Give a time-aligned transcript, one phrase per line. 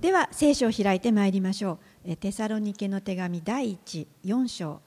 [0.00, 2.14] では、聖書を開いてまいりましょう。
[2.14, 4.80] テサロニケの手紙第1、4章。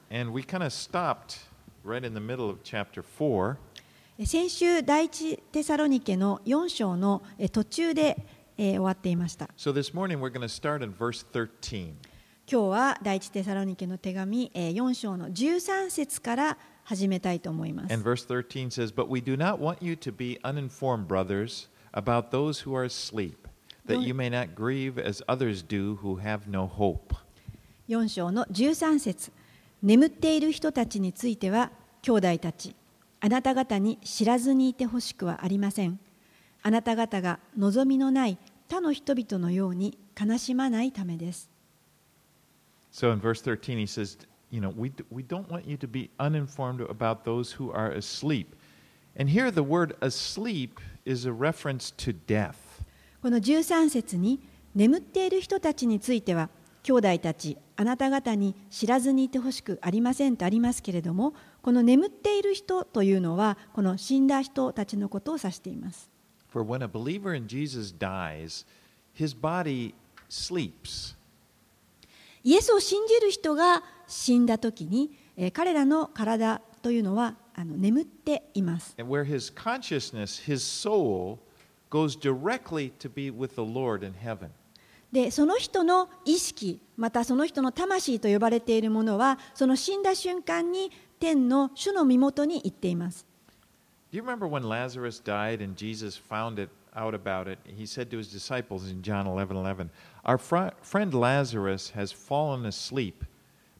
[4.24, 7.22] 先週、第一テサロニケの4章の
[7.52, 8.16] 途中で
[8.56, 9.50] 終わっていました。
[12.50, 17.92] 今日は第一テサロニケの手紙4章の13節から始めたいと思います。
[21.94, 23.48] About those who are asleep,
[23.86, 27.14] that you may not grieve as others do who have no hope.
[27.88, 29.30] 4章の13節
[29.82, 31.70] 眠っている人たちについては
[32.02, 32.74] 兄弟たち
[33.20, 35.98] あなた方に知らずにいてほしくはありません
[36.62, 41.50] あなた方が望みのない他の人々のように悲しまないためです
[42.90, 44.16] So in verse 13, he says,
[44.50, 48.54] You know, we, we don't want you to be uninformed about those who are asleep.
[49.16, 52.54] And here the word asleep is a reference to death.
[53.22, 54.40] この13節に
[54.74, 56.50] 眠っている人たちについては
[56.82, 66.10] 兄弟たちあなた方に知らずにいてほしくありませんとありますけれどもこの眠っている人というのはこの死んだ人たちのことを指しています
[66.52, 68.64] For when a believer in Jesus dies,
[69.18, 69.94] his body
[70.28, 71.16] sleeps.
[72.44, 81.38] イエスを信じる人が死んだ時に、えー彼らの体というのはあの眠っています And where his consciousness, his soul,
[81.90, 84.50] goes directly to be with the Lord in heaven.
[85.10, 93.24] でその人の意識またその人の魂と呼ばれているものはその死んだ瞬間に天の主の身元に行っています
[94.12, 97.58] Do you remember when Lazarus died and Jesus found it out about it?
[97.64, 99.90] He said to his disciples in John 11 11,
[100.24, 103.24] Our fr- friend Lazarus has fallen asleep,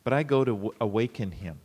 [0.05, 1.59] but I go to awaken him.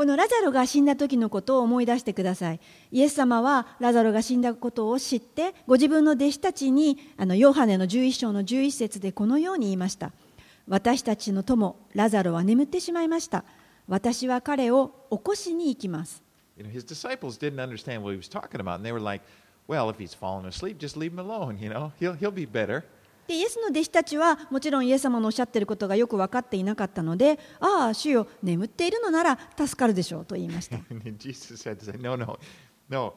[0.00, 2.60] このラザロが死んだ時のことを思い出してください。
[2.90, 10.12] イエス様はラザロが死んだことを知ってご自分の弟子たちにあのヨハネの11章の11節でこのように言いました。
[10.66, 13.44] 私たちの友ラザロは眠ってしまいました。
[13.88, 16.22] 私は彼を起こしに行きます。
[23.30, 30.78] でイエスの弟子たちはもちろんイエス様のおっしゃっていることがよく分かっていなかったので、ああ、主よ、眠っているのなら助かるでしょうと言いました。
[32.00, 32.40] No, no,
[32.88, 33.14] no.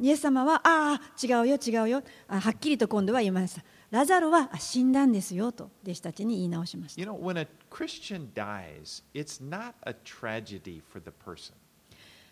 [0.00, 3.62] イエス様は、ああ、違うよ、違うよあ、はっきりと今度は言いました。
[3.90, 7.00] ラザロはあ死んだんですよと弟子たちに言い直しました。
[7.02, 11.52] You know, when a Christian dies, it's not a tragedy for the person.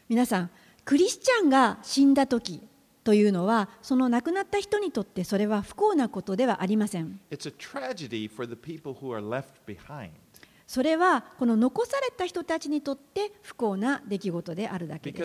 [0.08, 0.50] 皆さん、
[0.86, 2.66] クリスチャンが死んだ時
[3.06, 7.20] というのはその亡くなった人にとってそれは不幸なことではありません。
[10.66, 15.22] それはこの残された人たちにとって不幸な出来事であるだけです。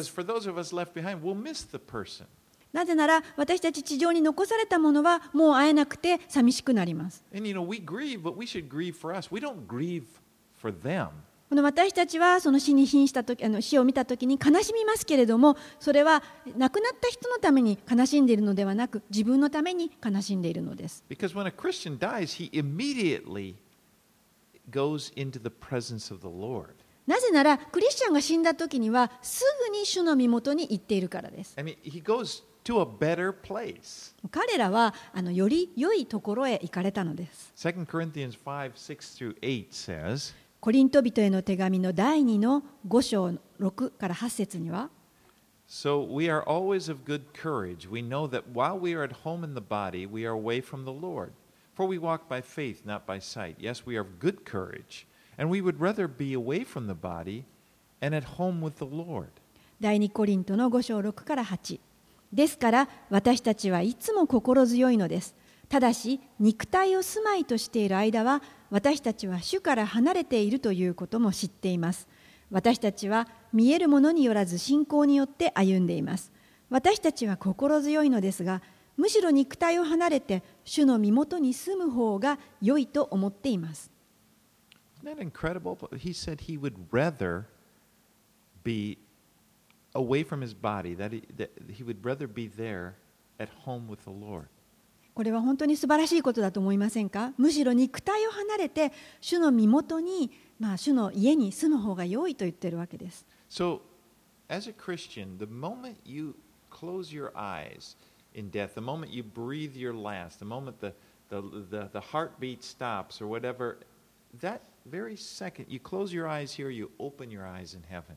[2.71, 7.25] なぜなら私たち地上に残されたものはもう会えなくて寂しくなります。
[11.51, 16.23] この私たちはその死に瀕した時あの死を見た時に悲しみますけれどもそれは
[16.55, 21.03] 亡くなった人のために悲しんでいるのではなく自分のために悲しんでいるのです。
[21.09, 23.55] Because when a Christian dies, he immediately
[24.69, 26.67] goes into the presence of the Lord.
[27.05, 31.55] なぜならクリスチャンが死んだ時にはすぐに主の身元に行っているからです。
[31.57, 34.15] I mean, he goes to a better place.
[34.31, 37.51] 彼らはあのより良いところへ行かれたのです。
[37.57, 43.25] 2 Corinthians 5 6 through 8 says, コリント人への手紙の第2の5章
[43.59, 44.91] 6から8節には
[45.67, 47.89] So we are always of good courage.
[47.89, 50.85] We know that while we are at home in the body, we are away from
[50.85, 51.31] the Lord.
[51.73, 53.55] For we walk by faith, not by sight.
[53.57, 55.07] Yes, we are of good courage.
[55.35, 57.45] And we would rather be away from the body
[57.99, 59.29] and at home with the Lord.
[59.79, 61.79] 第2コリントの5章6から8
[62.31, 65.33] ですから私たちはいつも心強いのです
[65.71, 72.09] ただし肉体を住まいとしている間は私たちは主から離れているということも知っています
[72.49, 76.33] 私たちは見えるものによらず信仰によって歩んでいます
[76.69, 78.61] 私たちは心強いのですが
[78.97, 83.89] むしろ肉体を離れて主の身元に住む方が良いと思っています
[85.01, 85.77] Isn't that incredible?
[85.95, 87.45] He said he would rather
[88.65, 88.97] be
[89.95, 92.95] away from his body, that he, that he would rather be there
[93.39, 94.47] at home with the Lord.
[95.13, 103.81] これは本当に素晴らしいことだと思いませんかむしろ肉体を離れて主の身元に、まあ、主の家に住む方が良いと言ってるわけです So,
[104.49, 106.35] as a Christian, the moment you
[106.69, 107.97] close your eyes
[108.33, 110.93] in death, the moment you breathe your last, the moment the,
[111.29, 113.79] the, the, the heartbeat stops or whatever,
[114.39, 118.15] that very second, you close your eyes here, you open your eyes in heaven.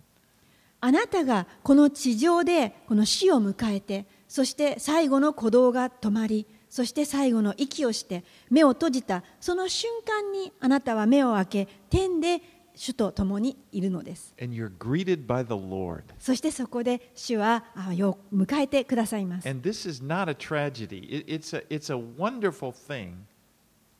[0.81, 12.43] あなたがこの地上でこの死を迎えてそして最後の鼓動が止まりそして最後の息をして目を閉じたその瞬間にあなたは目を開け天で
[12.75, 14.35] 主と共にいるのです。
[16.19, 19.47] そしてそこで主はあよ迎えてくださいます。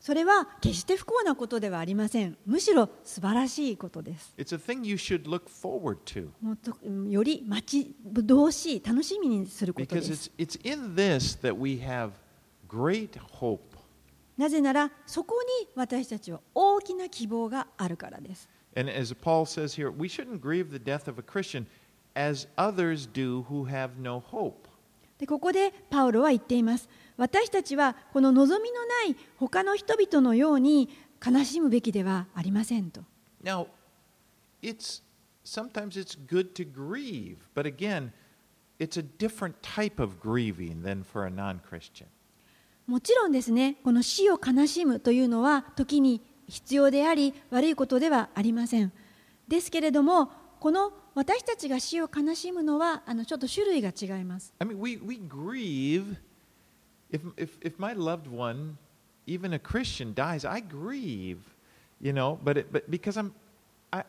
[0.01, 2.37] それは決して不幸なことではありません。
[2.45, 4.33] むしろ素晴らしいことです。
[7.09, 7.95] より待ち
[8.27, 10.29] 遠しい楽しみにすることです
[14.37, 18.49] なぜならそこに私たちは大きな希望があるからです。
[18.75, 21.65] And as Paul says here, we shouldn't grieve the death of a Christian
[22.15, 24.67] as others do who have no hope.
[25.17, 26.89] でここでパウロは言っています。
[27.15, 30.89] 私たちはこの望みのない他の人々のように
[31.25, 33.01] 悲しむべきではありませんと。
[33.41, 33.67] Now,
[34.61, 35.01] it's
[35.45, 38.11] sometimes it's good to grieve, but again,
[38.79, 42.07] it's a different type of grieving than for a non-Christian.
[42.87, 48.91] もちろんですね、この死を悲しむというのは時に必要であり悪いことではありません。
[49.47, 50.29] ですけれども、
[50.59, 54.53] この私たちが死を悲しむのはあのちょっと種類が違います。
[54.59, 56.17] I mean, we, we grieve
[57.11, 58.77] if, if, if my loved one,
[59.25, 61.37] even a Christian, dies, I grieve,
[62.01, 63.31] you know, but, it, but because I'm,
[63.91, 64.03] I,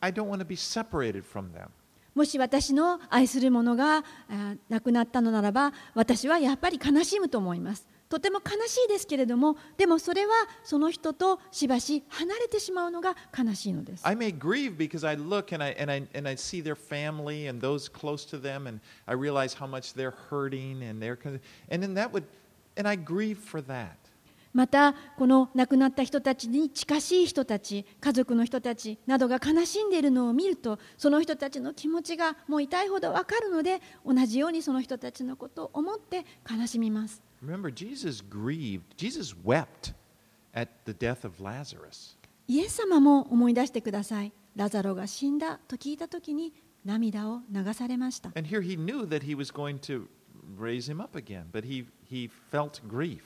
[0.00, 1.70] I don't want to be separated from them.
[2.14, 4.02] もし私の愛する者があ
[4.68, 7.86] 亡くなったのならば、私はやっぱり悲しむと思います。
[8.10, 10.32] とても悲しいですけれども、でもそれは
[10.64, 14.06] その人としばし離れてしまうのが悲しいのです。
[14.06, 17.64] I may grieve because I look and I, and, I, and I see their family and
[17.64, 21.16] those close to them, and I realize how much they're hurting, and they're,
[21.70, 22.24] and then that would,
[22.76, 23.94] and I grieve for that.
[24.52, 39.93] またこの亡くなった人たちに近しい人たち家族の人たちなどが悲しんでいるのを見るとその人たちの気持ちがもう痛いほど分かるので同じようにその人たちのことを思って悲しみます Remember, Jesus grieved, Jesus wept
[40.53, 42.17] at the death of Lazarus.
[42.47, 46.53] イエス様も思い出してくださいラザロが死んだと聞いた時に
[46.85, 50.07] 涙を流されました And here he knew that he was going to
[50.57, 53.21] raise him up again, but he, he felt grief.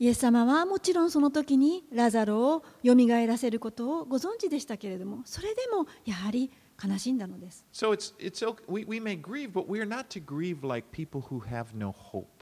[0.00, 6.50] イエス様はもちろんその時にラザロをよみがえらせることをご存知でしたけれどもそれでもやはり
[6.82, 8.62] 悲しんだのです So it's, it's okay.
[8.66, 11.92] We, we may grieve, but we are not to grieve like people who have no
[11.92, 12.33] hope.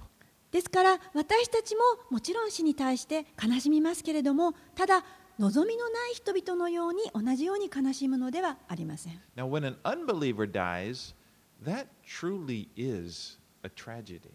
[0.54, 5.04] ですから私たちももちろん死に対して悲しみますけれどもただ
[5.40, 11.16] 望みのない人々のように同じように悲しむのではありません Now, when an unbeliever dies,
[11.66, 14.30] that truly is a tragedy.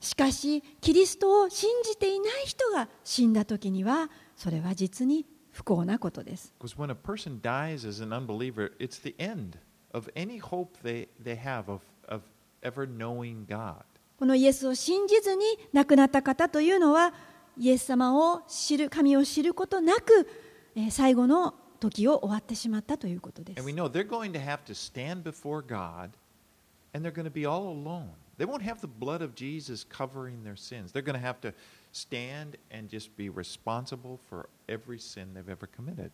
[0.00, 9.58] しかしキリストを信じていない人が死んだ時にはそれは実に不幸なことです Because when a person dies as an unbeliever, it's the end
[9.92, 12.22] of any hope they, they have of, of
[12.62, 13.84] ever knowing God.
[14.20, 17.14] このイエスを信じずに亡くなった方というのは
[17.56, 20.28] イエス様を知る神を知ることなく
[20.90, 23.58] 最後の時を終わってしまったということです
[26.92, 28.10] and they're going to be all alone.
[28.36, 30.92] They won't have the blood of Jesus covering their sins.
[30.92, 31.54] They're going to have to
[31.92, 36.10] stand and just be responsible for every sin they've ever committed.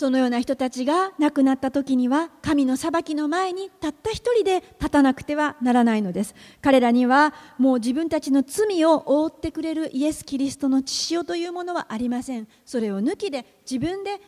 [0.00, 14.22] そのような人たちが亡くなった時には神の裁きの前にたった一人で立たなくてはならないのです彼らにはもう自分たちの罪を覆ってくれるイエス・キリストの血潮というものはありませんそれを抜きで自分で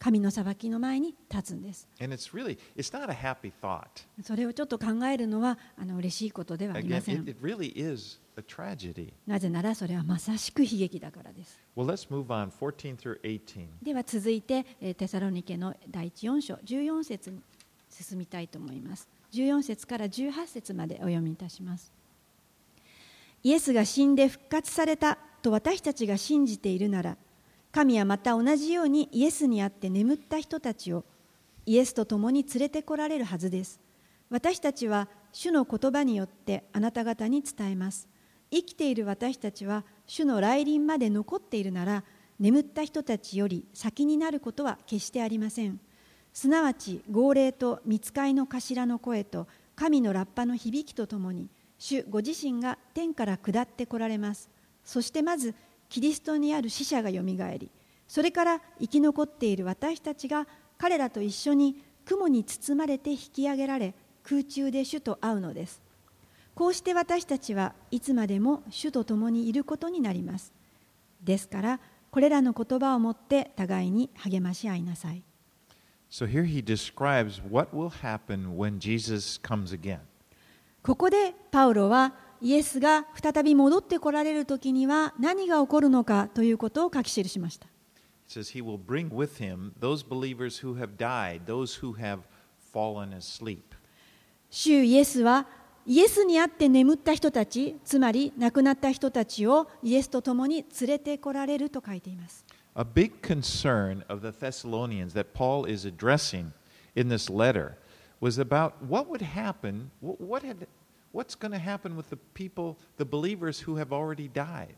[0.00, 2.90] 神の裁きの前に立つんです it's really, it's.
[4.24, 8.21] それをちょっと考えるのはあの嬉しいことではありません it, it really is a tragedy.
[9.26, 11.60] なぜならそれはまさしく悲劇だからです。
[11.76, 13.66] Well, let's move on 14 through 18.
[13.82, 17.40] では続いてえーテサロニケの第一4章14節に
[17.90, 19.08] 進みたいと思います。
[19.32, 21.92] 14節から18節までお読みいたします。
[23.42, 27.16] イエスが死んで復活されたと私たちが信じているなら
[27.72, 31.04] 神はまた同じようにイエスにあって眠った人たちを
[31.66, 33.80] イエスと共に連れてこられるはずです。
[34.30, 38.08] 私たちは主の言葉によってあなた方に伝えます
[38.52, 42.04] 生きている私たちは主の来臨まで残っているなら
[42.38, 45.80] 眠った人たちより先になることは決してありません。
[46.34, 54.50] すなわち号令と見つかいの頭の声と神のラッパの響きとともに主ご自身が天から下ってこられます。
[54.84, 55.54] そしてまず
[55.88, 57.70] キリストにある死者がよみがえり
[58.08, 60.46] それから生き残っている私たちが
[60.78, 65.81] 彼らと一緒に雲に包まれて引き上げられ空中で主と会うのです。
[66.54, 70.52] こうして私たちはいつまでも主と共にいることになります。
[71.22, 71.80] ですから、
[72.10, 75.22] これらの言葉をもって互いに励まし合いなさい。
[80.82, 87.66] ここでパウロはイエスが再び戻ってこられるときには何が起こるのかということを書き記しました。
[94.50, 95.46] 主イエスは
[95.84, 102.44] イエスにあって眠った人たち、つまり亡くなった人たちをイエスと共に連れてこられると書いています。
[102.74, 106.52] A big concern of the Thessalonians that Paul is addressing
[106.94, 107.74] in this letter
[108.20, 110.66] was about what would happen, wh- what had,
[111.12, 114.74] what's going to happen with the people, the believers who have already died.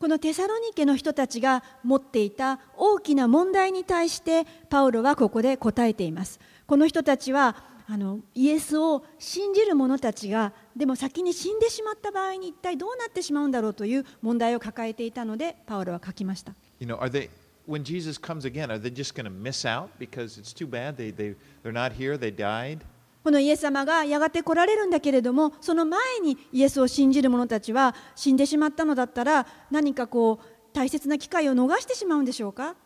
[0.00, 6.40] このテサロニケの人たちが持っていた大きな問題に対してパウロはここで答えています。
[6.66, 7.56] この人たちは
[7.90, 16.54] あのイエスを信じる者たちがでも先に死んでしまった場合に一体どうなってしまうんだろうという問題を抱えていたのでパウロは書きました。
[16.80, 17.30] You know, are they,
[17.66, 20.96] when Jesus comes again, are they just going to miss out because it's too bad?
[20.96, 22.80] They, they, they're not here, they died?
[23.24, 32.76] このイエス様がやがて来られるんだけれどもその前にイエスを信じる者たちは死んでしまったのだったら何かこう大切な機会を逃してしまうんでしょうか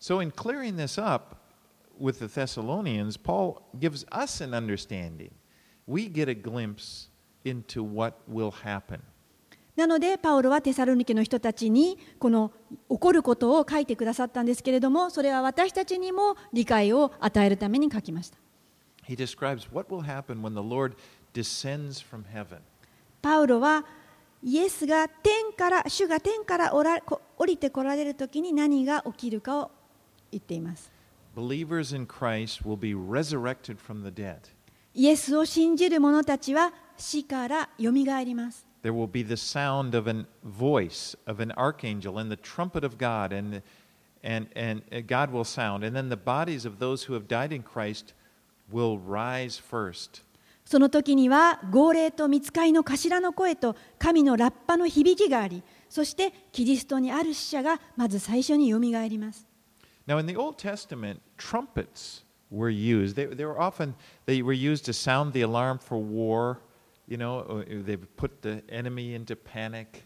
[0.00, 1.36] ？So, in clearing this up
[2.00, 3.18] with the Thessalonians,
[9.76, 12.50] なので、パウロはテサロニケの人たちにこの
[12.88, 18.38] 起こることを書いてくださったんですけれども、それは私たちにも理解を与えるために書きました。
[23.20, 23.84] パウロは、
[24.42, 27.00] イエスが天から、主が天から,おら
[27.36, 29.70] 降りてこられるときに何が起きるかを
[30.32, 30.95] 言っています。
[31.35, 34.39] Believers in Christ will be resurrected from the dead.
[34.93, 42.83] イエスを信じる者たちは死からよみがえります There will be the sound of an voice of an archangel and the trumpet
[42.83, 43.61] of God, and,
[44.23, 45.85] and, and God will sound.
[45.85, 48.13] And then the bodies of those who have died in Christ
[48.71, 50.23] will rise first.
[50.65, 59.44] その時には号令と見つかいの頭の声と神のラッパの響きがありそしてキリストにある死者がまず最初によみがえります
[60.07, 63.15] Now, in the Old Testament, trumpets were used.
[63.15, 66.59] They, they were often they were used to sound the alarm for war.
[67.07, 70.05] You know, or they would put the enemy into panic.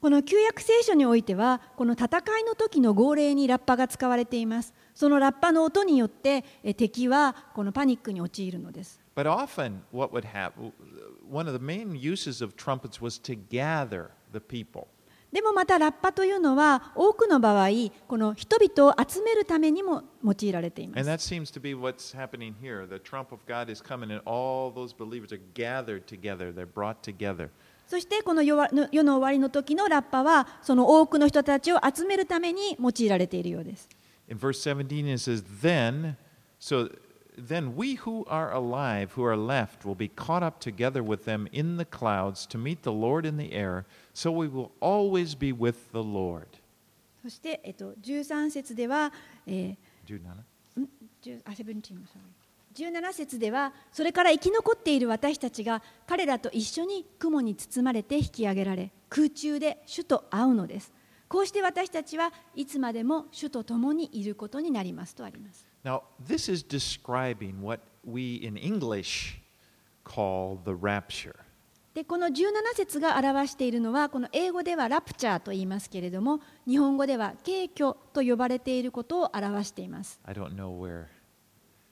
[0.00, 2.06] この旧約聖書においてはこの戦
[2.38, 10.72] いの時の号令にラッパが使われていますそのラッパの音によってえ敵はこのパニックに陥るのです But often, what would happen?
[11.28, 14.86] One of the main uses of trumpets was to gather the people.
[15.31, 17.69] でもまたラッパというのは多くの場合、
[18.07, 20.99] この人々を集めるためにも用いられています。
[27.87, 33.87] そしてこの世の終わりの時のラッパはその多くの人たちを集めるために用いられているようです。
[37.37, 41.77] Then we who are alive, who are left, will be caught up together with them in
[41.77, 45.91] the clouds to meet the Lord in the air, so we will always be with
[45.91, 46.47] the Lord.
[47.21, 49.11] そして、えっと、13節では、
[49.47, 49.75] え
[50.05, 50.19] 17?
[50.77, 50.89] ーん
[51.23, 52.35] 10あ17 sorry
[52.75, 60.91] 17節ではそれから生き残っている私たちが彼らと一緒に雲に包まれて引き上げられ空中で主と会うのです
[61.29, 69.40] こうして私たちはいつまでも主と共にいることになりますとあります Now, this is describing what we in English
[70.04, 71.34] call the rapture.
[71.94, 72.32] でこの17
[72.76, 81.06] 節が表しているのはこの英語ではラプチャーと言いますけれども日本語では軽挙と呼ばれていることを表しています I don't know where.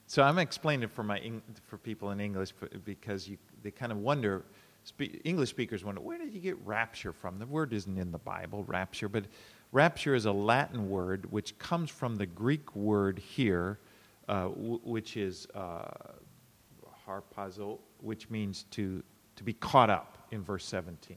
[0.07, 3.71] So I'm explaining it for my Eng- for people in English b- because you, they
[3.71, 4.43] kind of wonder.
[4.85, 7.37] Spe- English speakers wonder where did you get rapture from?
[7.37, 9.25] The word isn't in the Bible, rapture, but
[9.74, 13.80] rapture is a Latin word which comes from the Greek word here,
[14.28, 15.90] uh, w- which is uh,
[17.06, 19.02] harpazo, which means to
[19.36, 21.16] to be caught up in verse 17.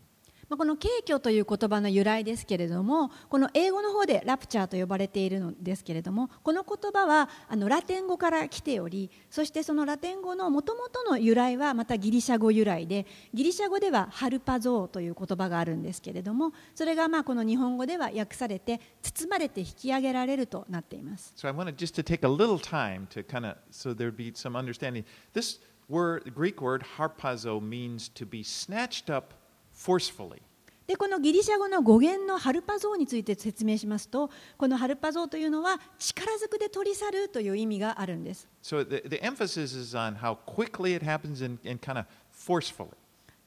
[0.50, 21.34] まあこの軽挙という言葉の由来ですけれどもこの英語の方でラプチャーと呼ばれているのですけれどもこの言葉はあのラテン語から来ておりそしてそのラテン語のもともとの由来はまたギリシャ語由来でギリシャ語ではハルパゾーという言葉があるんですけれどもそれがまあこの日本語では訳されて包まれて引き上げられるとなっています。
[21.36, 24.58] So I wanted just to take a little time to kind of so there'd be some
[24.58, 25.04] understanding.
[25.34, 29.34] This word, Greek word harpazo, means to be snatched up
[29.78, 30.42] forcefully.
[30.88, 42.06] でこのギリシャ語の語源のハルパゾーについて説明しますとこのハルパゾーというのは力ずくで取り去るという意味があるんです So the, the emphasis is on how quickly it happens and, and kind of
[42.32, 42.92] forcefully.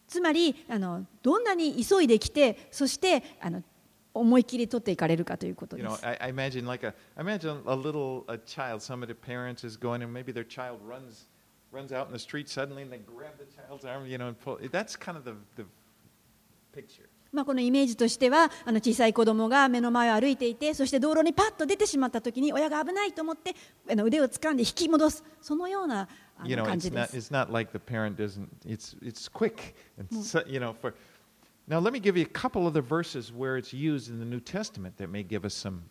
[0.07, 3.63] つまりあのどんなに急いできてそしてあの
[4.13, 6.07] 思い切り取っていかれるかということ You で know, す。
[6.07, 8.83] I, I imagine like a, I imagine a little a child.
[8.83, 11.27] Some of the parents is going, and maybe their child runs,
[11.73, 14.39] runs out in the street suddenly, and they grab the child's arm, you know, and
[14.39, 14.59] pull.
[14.71, 15.65] That's kind of the, the.
[17.33, 23.55] まあ、このイメージとしてはあの小さい子供が目の前を歩いていてそして道路にパッと出てしまった時に親が危ないと思って
[23.89, 26.09] あの腕を掴んで引き戻すそのような
[26.65, 27.17] 感じです。
[27.17, 28.49] it's not like the parent doesn't.
[28.67, 30.75] It's it's quick, and so, you know.
[30.81, 30.95] For
[31.69, 34.25] now, let me give you a couple of the verses where it's used in the
[34.25, 35.83] New Testament that may give us some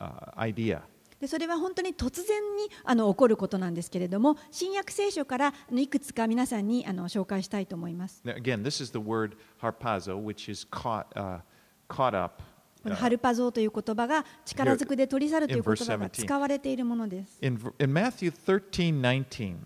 [0.00, 0.82] uh, idea.
[1.20, 8.22] でそれは本当に突然にあの起こることなんですけれども新約聖書からいくつか皆さんにあの紹介したいと思います。
[8.24, 11.40] Again, this is the word harpazo, which is caught uh,
[11.88, 12.42] caught up.
[12.82, 17.38] この uh, ハルパゾーという言葉が力ずくで取り去るという言葉が使われているものです。
[17.42, 19.56] In, in Matthew 13 19,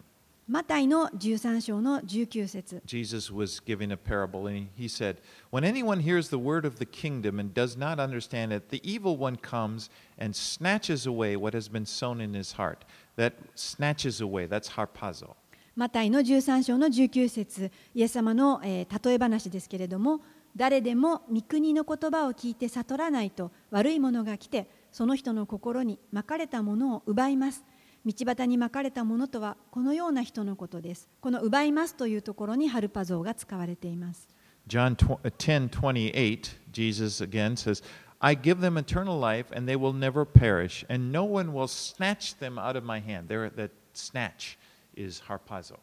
[0.53, 5.17] マタイの13章の19節 Jesus was giving a parable, and he, said,
[5.51, 9.17] When anyone hears the word of the kingdom and does not understand it, the evil
[9.17, 12.85] one comes and snatches away what has been sown in his heart.
[13.17, 15.37] That snatches away, that's harpazo.
[15.75, 20.21] マタイの13章の19節イエス様の、えー例え話ですけれども
[20.55, 27.65] 誰でも御国の言葉を聞いて悟らないと悪いものが来てその人の心にまかれたものを奪います
[28.05, 34.29] 道端にまかれたものとはこのような人のことですこの奪いますというところにハルパ像が使われています
[34.69, 37.83] John 10 28, Jesus again says,
[38.21, 42.39] I give them eternal life, and they will never perish, and no one will snatch
[42.39, 43.27] them out of my hand.
[43.27, 44.57] There, that snatch
[44.95, 45.79] is harpazo.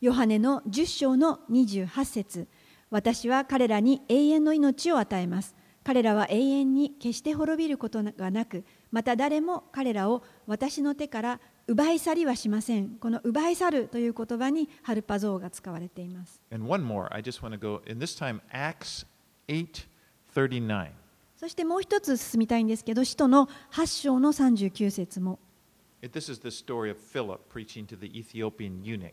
[0.00, 2.48] ヨハネの10章の28節
[2.90, 5.54] 私は彼らに永遠の命を与えます。
[5.84, 12.96] 彼らは永遠に決して滅びることがなく、また誰も彼らを私の手から奪い去りはしません。
[12.96, 16.40] この奪い去るという言葉にハルパ像が使われています。
[16.52, 19.06] And one more, I just want to go, and this time Acts
[19.48, 19.86] 8
[20.34, 20.90] 39.
[21.36, 25.38] そしてもう一つ進みたいんですけど、使徒の8章の39節も。
[26.02, 29.12] This is the story of Philip preaching to the Ethiopian eunuch.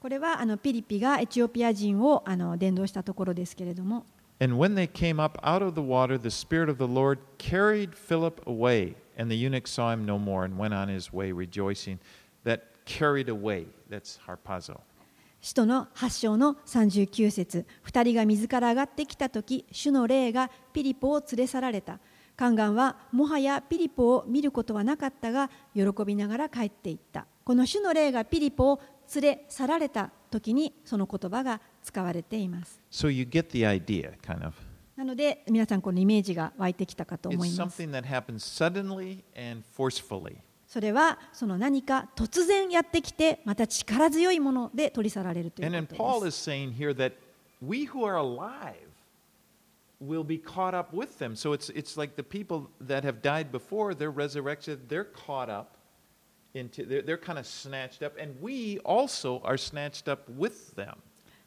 [0.00, 4.04] これはあのピリピがエチオピア人をあの伝道したところですけれども、
[4.40, 8.42] And when they came up out of the water, the Spirit of the Lord carried Philip
[8.46, 11.98] away, And the eunuch saw him no more and went on his way rejoicing.
[12.44, 13.66] That carried away.
[13.88, 14.80] That's Harpazo.
[15.40, 22.00] 使徒の8章の39節二人が水ら上がってきたと、主の霊がピリポを連れ去られた。
[22.36, 27.26] カンガンはもはやピリポを見ることはなかったが、喜びながら帰っていった。
[27.44, 28.80] この主の霊がピリポを
[29.14, 32.80] 連れ去られたときに、その言葉が使われています。
[32.90, 34.54] So you get the idea, kind of.
[34.95, 40.37] なので皆さんこのイメージが湧いてきたかと It's 思います something that happens suddenly and forcefully.
[40.67, 47.13] それはその何か突然やってきてまた力強いもので取り去られるという And then こと Paul です is saying here that
[47.65, 48.75] we who are alive
[49.99, 51.35] will be caught up with them.
[51.35, 55.75] So it's, it's like the people that have died before, they're resurrected, they're caught up
[56.53, 60.95] into, they're, they're kind of snatched up, and we also are snatched up with them.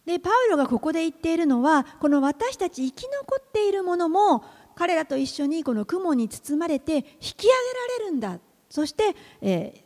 [0.08, 8.40] でパウロがここで言っているのはこの私たち生き残っているものも彼らと一緒にこの雲に包まれて引き上げられるんだ。
[8.70, 9.82] そして、えー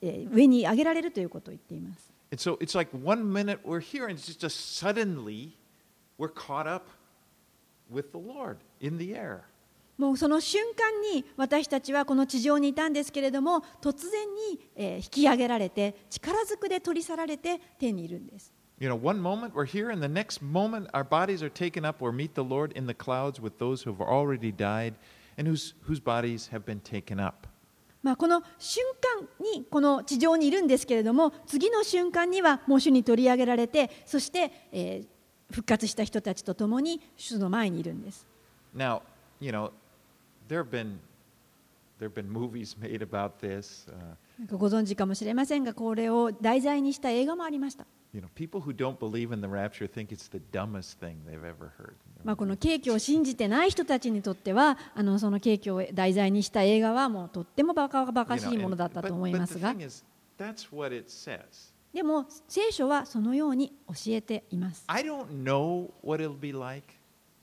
[0.00, 2.10] えー上に上げられるということを言っています。
[2.32, 5.50] And so it's like one minute we're here, and it's just, just suddenly
[6.18, 6.88] we're caught up
[7.92, 9.40] with the Lord in the air.
[9.98, 21.85] もうその瞬間に私たちはこの地上にいたんですけれども突然に、えー引き上げられて力ずくで取り去られて天にいるんです You know, one moment we're here, and the next moment our bodies are taken
[21.85, 24.95] up or meet the Lord in the clouds with those who have already died
[25.37, 27.47] and whose, whose bodies have been taken up.
[28.03, 28.83] まあ、この瞬
[29.19, 35.07] 間にこの地上にいるんですけれども次の瞬間にはもう主に取り上げられてそして、えー
[35.51, 38.25] 復活した人たちと共に主の前にいるんです
[38.75, 39.01] Now,
[39.39, 39.71] you know,
[40.47, 40.97] there have been
[44.52, 47.86] ご存知かもしれませんが、これを題材にした映画もありました。
[52.24, 59.74] まあ、この景気を信じてない人たちにとっては、あのその景気を題材にした映画はもうとってもバカバカしいものだったと思いますが、
[61.92, 64.84] でも聖書はそのように教えています。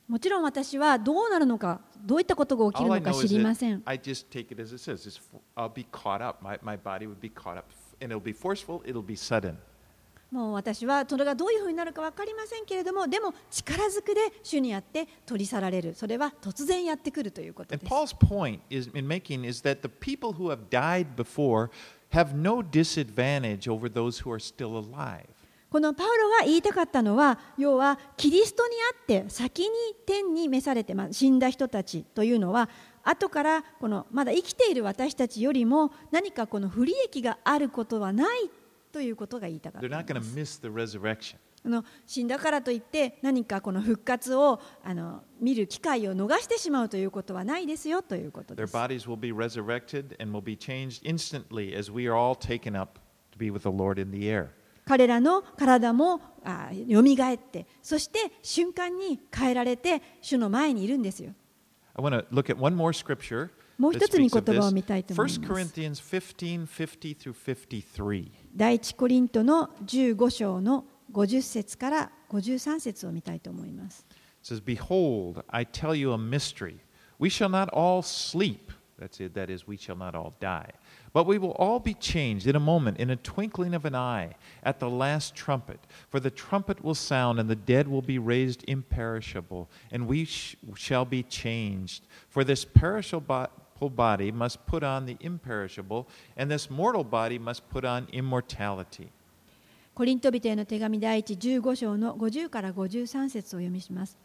[0.08, 5.08] もちろん私はどうなるのかどういったことが起きるのか知りません I just take it as it says.
[5.08, 5.20] It's,
[5.56, 6.44] I'll be caught up.
[6.44, 7.66] My, my body would be caught up.
[8.02, 9.56] And it'll be forceful, it'll be sudden.
[10.30, 21.16] もう私はそれがどういうふうになるか分かりませんけれどもでも力ずくで主にあって取り去られるそれは突然やってくるということ And です Paul's point is in making is that the people who have died
[21.16, 21.70] before
[22.10, 25.28] have no disadvantage over those who are still alive.
[25.74, 29.70] このパウロが言いたかったのは要はキリストにあって先に
[30.06, 32.70] 天に召されて、まあ、死んだ人たちというのは
[33.04, 38.52] 後からこのまだ生きている私たちよりも何かこの不利益があることはない
[38.92, 39.82] ということが言いたかった
[41.70, 48.76] の死んだからといって何かこの復活をあの見る機会を逃してしまうということはないですよということ Their です。
[48.76, 49.10] bodies
[54.86, 61.34] 彼らの体もあよみがえってそして瞬間に変えられて主の前にいるんですよ。
[61.96, 65.40] I want to look at one more scripture もう一つに言葉を.見たいと思います。
[65.40, 68.32] 1 Corinthians 15 50 through 53.
[68.56, 74.06] 第一コリントの15章の50節から53節を見たいと思います。
[74.44, 76.78] It says, Behold, I tell you a mystery.
[77.20, 78.72] We shall not all sleep.
[79.00, 79.34] That's it.
[79.34, 80.74] That is, we shall not all die.
[81.13, 84.37] But we will all be changed in a moment, in a twinkling of an eye,
[84.63, 85.81] at the last trumpet.
[86.11, 90.57] For the trumpet will sound, and the dead will be raised imperishable, and we sh-
[90.75, 92.05] shall be changed.
[92.29, 93.49] For this perishable
[93.81, 96.07] bo- body must put on the imperishable,
[96.37, 99.11] and this mortal body must put on immortality.
[99.95, 104.17] コリント人への手紙第一15章の50から53節を読みします。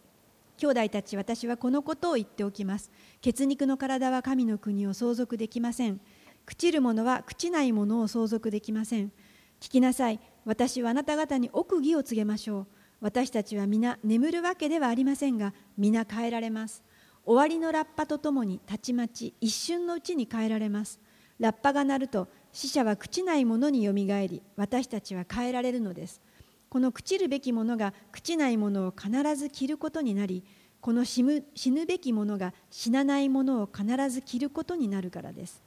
[0.58, 2.92] 兄弟たち、私はこのことを言っておきます。
[3.22, 6.00] 血肉の体は神の国を相続できません。
[6.49, 9.13] 朽ちる者は朽ちないものを相続できません。
[9.61, 10.21] 聞きなさい。
[10.47, 12.67] 私はあなた方に奥義を告げましょう。
[13.01, 16.83] 私たちは皆眠るわけではありませんが、皆変えられます。
[17.27, 21.01] 終わりのラッパとともにたちまち一瞬のうちに変えられます。
[21.39, 26.21] ラッパが鳴ると死者は朽ちないものによみがえり私たちは変えられるのです
[26.69, 30.45] この朽ちるべきものが朽ちないものを必ず着ることになり
[30.81, 35.63] この死ぬ死ぬべきものが死なないものを必ず着ることになるからです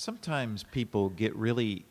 [0.00, 1.84] Sometimes people get really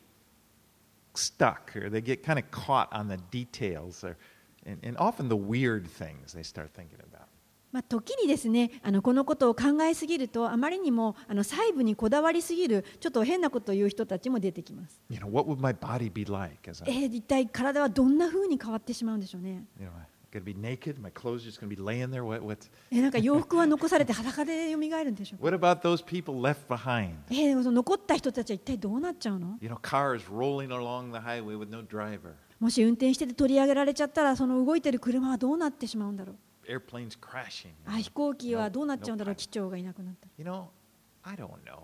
[1.14, 4.18] stuck or they get kind of caught on the details or,
[4.66, 7.28] and, and often the weird things they start thinking about.
[7.72, 15.00] まあ、時にですねあのこのことを考えすぎるとあまりにもあの細部にこだわりすぎるちょっと変なことを言う人たちも出てきます。
[15.12, 19.66] You know, what would my body be like as え I, ー一体体はどんな風に変わってしまうんでしょうね。
[19.80, 19.92] you know,
[22.92, 25.44] なんか洋服は残されて裸でよみがえるんでしょう
[27.32, 29.58] えー、残った人たちは一体どうなっちゃうの？
[32.60, 36.36] もし運転してて取り上げられちゃったら、その動いてる車はどうなってしまうんだろう？
[37.88, 39.36] あ飛行機はどうなっちゃうんだろう？
[39.36, 40.28] 機長がいなくなった。
[40.38, 40.66] you know,
[41.24, 41.80] I don't know.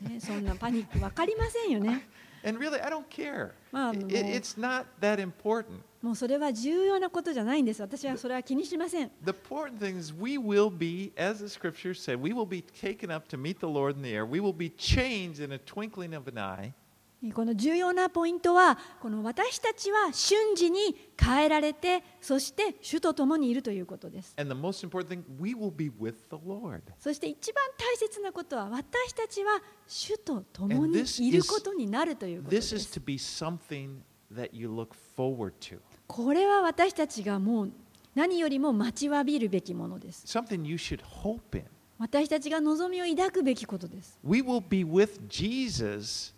[0.00, 2.06] ね、そんなパニックわかりませんよね。
[3.70, 5.64] まあ、あの it, it's not that important.
[6.02, 12.62] もうそれは重要なことじゃないんです私はそれは気にしません The important thing is we will be, as the scripture said, we will be
[12.62, 14.24] taken up to meet the Lord in the air.
[14.24, 16.72] We will be changed in a twinkling of an eye.
[17.34, 24.34] この重要なポイントはこの私たちは瞬時に変えられてそして主と共にいるということです
[26.80, 26.94] thing.
[26.98, 32.88] そして一番大切なことは私たちは主と共にいることになるということで This is
[35.76, 37.70] すこれは私たちがもう
[38.16, 41.64] 何よりも待ちわびるべきものです something you should hope in.
[42.00, 46.34] 私たちが望みを抱くべきことです We will be with Jesus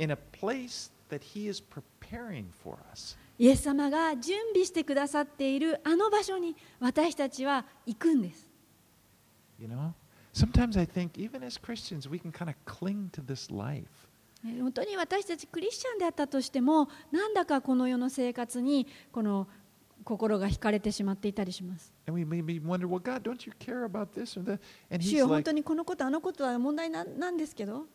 [0.00, 3.16] in a place that He is preparing for us.
[3.38, 8.48] イエス様が準備してくださっているあの場所に私たちは行くんです
[9.60, 9.92] You know?
[10.34, 13.84] Sometimes I think, even as Christians, we can kind of cling to this life.
[14.42, 19.46] 本当に私たちクリスチャンであったとしてもなんだかこの世の生活にこの
[20.04, 21.92] 心が惹かれてしまっていたりします。
[24.98, 27.86] 主は本当にこのことあのことは問題な,んですけど。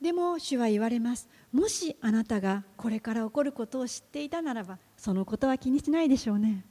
[0.00, 1.28] でも主は言われます。
[1.52, 6.64] もしあなたがこれから起こることを知っていたならば、そのことは気にしないでしょうね。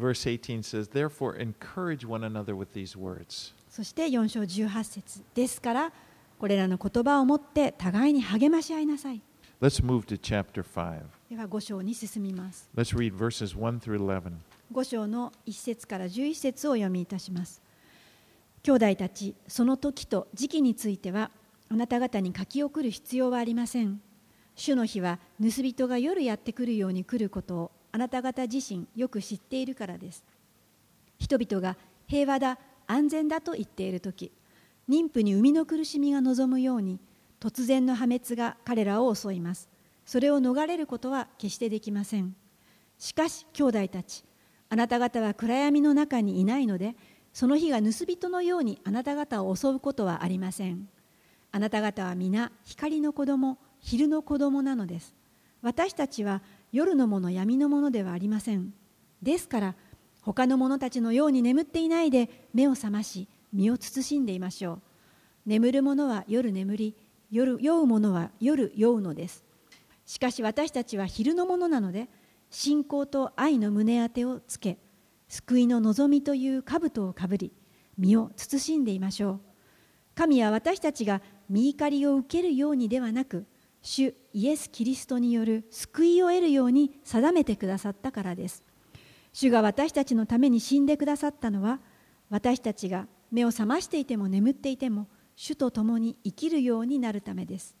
[0.00, 3.52] Verse 18 says, Therefore, encourage one another with these words.
[3.68, 5.92] そして4章18節ですから
[6.38, 9.22] これらの言葉を持って互いに励まし合いなさい
[9.60, 11.02] Let's move to chapter 5.
[11.28, 14.32] では5章に進みます Let's read verses 1 through 11.
[14.72, 17.62] 5章の1節から11節を読みいたします
[18.62, 21.30] 兄弟たちその時と時期については
[21.68, 24.00] あなた方に書き送る必要はありません
[24.56, 30.24] 主の日は盗人が夜やってくるように来ることをあなた方自身よく知っているからです
[31.18, 31.76] 人々が
[32.06, 34.32] 平和だ安全だと言っている時
[34.88, 36.98] 妊婦に生みの苦しみが望むように
[37.40, 39.68] 突然の破滅が彼らを襲います
[40.04, 42.34] それを逃れることは決してできません
[42.98, 44.24] しかし兄弟たち
[44.68, 46.94] あなた方は暗闇の中にいないので
[47.32, 50.88] その日が盗人のようにあなた方を襲うことはありません。
[51.52, 55.14] あなた方は皆光の子供、昼の子供なのです。
[55.62, 58.72] 私たちは夜のもの闇のものではありません。
[59.22, 59.74] ですから
[60.22, 64.80] 他の者たちのように眠っていないで目を覚まし身を慎んでいましょう。
[65.46, 66.96] 眠る者は夜眠り、
[67.30, 69.44] 夜酔う者は夜酔うのです。
[70.04, 72.08] しかし私たちは昼のものなので、
[72.50, 74.78] 信仰と愛の胸当てをつけ、
[75.28, 77.52] 救いの望みという兜をかぶり、
[77.96, 79.40] 身を慎んでいましょう。
[80.14, 83.46] 神は私たちが身怒りを受けるようにではなく、
[83.82, 88.62] 主イエス・キリストによる救いを得るように定めてくださったからです。
[89.32, 91.80] 主が私たちのために死んでくださったのは、
[92.28, 97.76] 私たちが目を覚ましていても眠っていても、主と共に生きるようになるためです。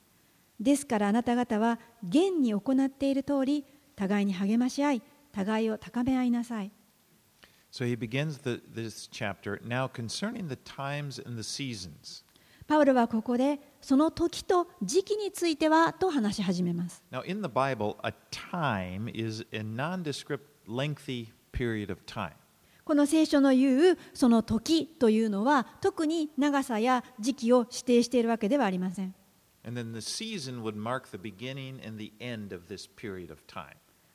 [0.58, 3.64] ですからあなた方は現に行っている通り、
[3.96, 6.70] 互いに励まし合い、互いを高め合いなさい。
[7.72, 12.24] So he begins the, this chapter now concerning the times and the seasons.
[12.70, 17.02] パウロはここでその時と時期についてはと話し始めます。
[17.10, 22.30] Now, in the Bible, a time is a nondescript, lengthy period of time.
[22.84, 29.16] この聖書の言うその時というのは特に長さや時期を指定しているわけではありません。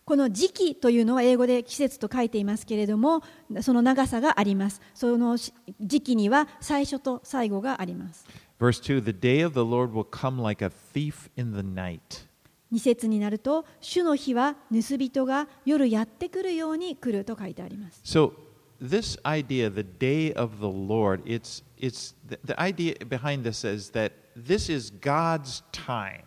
[0.05, 3.23] この時期というのは英語で季節と書いていますけれども、
[3.61, 4.79] その長さがあります。
[4.93, 8.23] その時期には最初と最後があります。
[8.58, 12.26] Verse 2 The day of the Lord will come like a thief in the night.
[12.72, 18.00] 2節になると、主の日は盗人が夜やってくるように来ると書いてあります。
[18.04, 18.32] So,
[18.80, 23.90] this idea, the day of the Lord, it's, it's the, the idea behind this is
[23.92, 26.22] that this is God's time.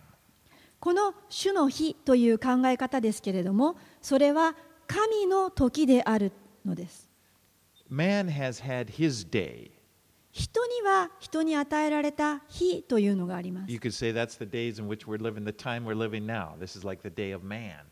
[0.80, 4.54] この主の日という考え方ですけれども、それは
[4.86, 6.32] 神の時である
[6.64, 7.08] のです。
[7.90, 9.70] Man has had his day.
[10.31, 13.71] 人には人に与えられた日というのがあります。
[13.71, 16.57] You could say that's the days in which we're living, the time we're living now.
[16.59, 17.85] This is like the day of man.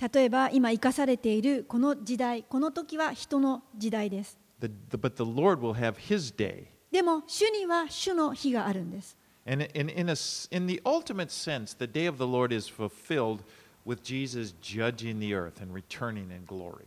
[0.00, 4.38] 例えば今生かされているこの時代、この時は人の時代です。
[4.60, 6.66] The, the, but the Lord will have his day.
[6.90, 9.16] でも主には主の日があるんです。
[9.46, 10.14] And in, in, a,
[10.50, 13.42] in the ultimate sense, the day of the Lord is fulfilled
[13.86, 16.86] with Jesus judging the earth and returning in glory.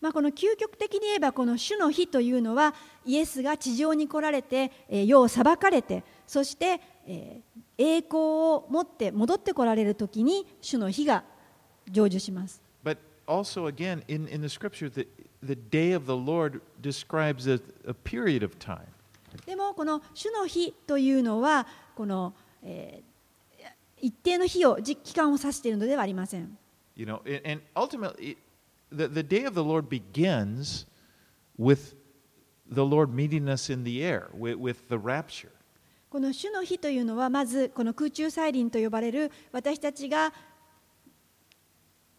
[0.00, 6.80] まあこの究極的に言えばこの主の日というのはイエスが地上に来られて世を裁かれてそして
[7.76, 11.24] 栄光を持って戻ってこられる時に主の日が
[11.92, 12.62] 成就します。
[12.82, 15.06] But also again in, in the scripture the,
[15.42, 18.80] the day of the Lord describes a, a period of time.
[19.44, 23.64] でもこの主の日というのはこの、えー、
[24.00, 26.56] 一定の日を期間を指しているのではありません。
[26.96, 28.36] You know, and ultimately
[28.91, 30.85] the, the day of the Lord begins
[31.57, 31.95] with
[32.67, 35.51] the Lord meeting us in the air, with, with the rapture.
[36.09, 40.31] この主の日というのはまずこの空中再臨と呼ばれる私たちが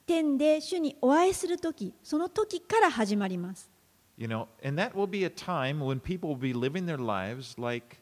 [0.07, 3.71] 天で主にお会いするとき、その時から始まります。
[4.19, 7.99] You know, and that will be a time when people will be living their lives like,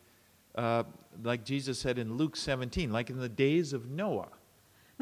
[0.56, 0.84] uh,
[1.22, 4.28] like Jesus said in Luke 17, like in the days of Noah.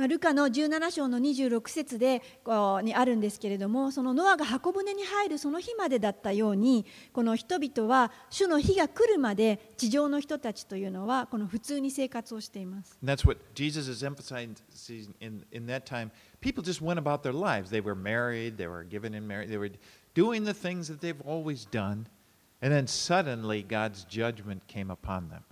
[0.05, 12.95] ルカの17章の26節でこうにあるんですけれどもそのノアが箱舟に入るその日までだったようにこの人々は主の日が来るまで地上の人たちというのはこの普通に生活をしています。
[13.03, 14.55] That's what Jesus is emphasizing
[15.19, 16.11] in, in that time.
[16.41, 17.71] People just went about their lives.
[17.71, 19.71] They were married, they were given in marriage, they were
[20.13, 22.05] doing the things that they've always done.
[22.61, 25.43] And then suddenly God's judgment came upon them.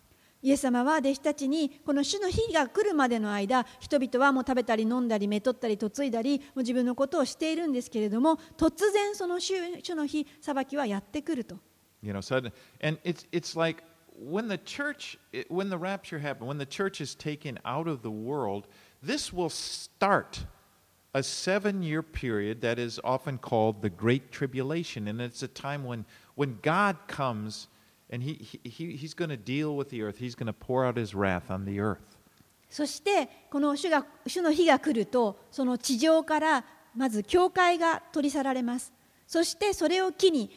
[0.45, 11.57] イエス様は弟子たちにこの主の日が来るまでの間人々はもう食べたり飲んだりめとったり嫁いだりもう自分のことをしているんですけれども突然その主主の日裁きはやってくると。
[12.03, 12.51] You know, sudden,
[12.83, 13.81] and it's, it's like
[14.15, 15.17] when the church,
[15.49, 18.67] when the rapture happened, when the church is taken out of the world,
[19.01, 20.45] this will start
[21.15, 25.07] a seven year period that is often called the Great Tribulation.
[25.07, 26.05] And it's a time when,
[26.35, 27.67] when God comes
[28.11, 30.17] And he, he, he's going to deal with the earth.
[30.19, 32.15] He's going to pour out his wrath on the earth.
[32.69, 36.65] そしてこの主が主の日が来るとその地上から
[36.95, 38.91] まず教会が取り去られます
[39.27, 40.49] そしてそれを機に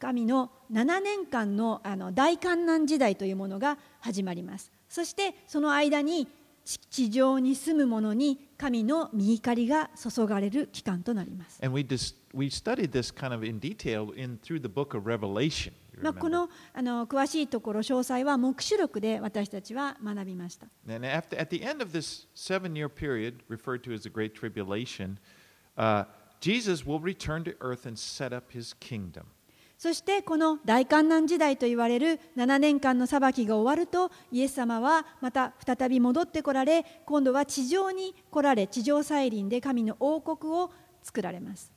[0.00, 6.26] 神の7年間のあの大観難時代というものが始まりますそしてその間に
[6.64, 11.58] 地上に住む者に神の御怒りが注がれる期間となります。
[11.64, 15.72] And we, dis, we studied this kind of in detail in, through the book of Revelation.
[16.00, 20.66] まあこの,あの詳しいところ、詳細は、目視録で私たちは学びました。
[20.86, 21.02] Period,
[24.32, 25.16] tribulation,
[25.76, 26.06] uh,
[29.76, 40.70] そして、この大観難時代と言われる7年間の裁きが終わると、イエス様はまた再び戻ってこられ、今度は地上に来られ、地上再臨で神の王国を
[41.02, 41.72] 作られます。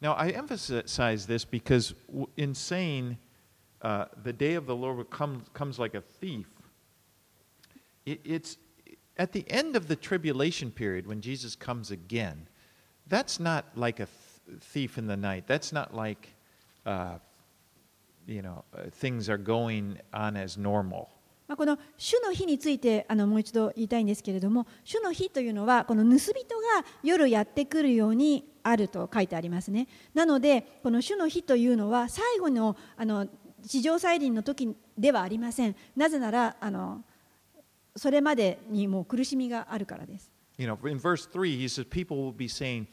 [0.00, 1.94] Now, I emphasize this because
[2.36, 3.16] in saying
[3.82, 6.46] uh, the day of the Lord comes, comes like a thief,
[8.06, 8.56] it, it's
[9.16, 12.48] at the end of the tribulation period when Jesus comes again.
[13.08, 15.44] That's not like a th- thief in the night.
[15.46, 16.28] That's not like,
[16.86, 17.18] uh,
[18.26, 21.08] you know, things are going on as normal.
[21.48, 33.26] まあ、この主の日についてあのもう一度言いたいんですけれども主の日というのはこの盗人が夜やってくるようにあると書いてありますねなのでこの主の日というのは最後のあの
[33.66, 37.04] 地上再臨の時ではありませんなぜならあの
[37.96, 42.86] それまでにもう苦しみがあるからです You know, in verse 3, he says people will be saying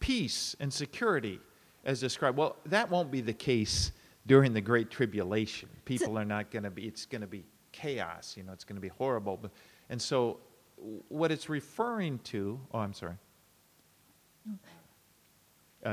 [0.00, 1.40] peace and security
[1.84, 2.36] as described.
[2.36, 3.92] Well, that won't be the case
[4.26, 5.68] during the Great Tribulation.
[5.84, 8.76] People are not going to be, it's going to be chaos, you know, it's going
[8.76, 9.38] to be horrible.
[9.40, 9.52] But,
[9.88, 10.40] and so,
[11.08, 13.14] what it's referring to, oh, I'm sorry.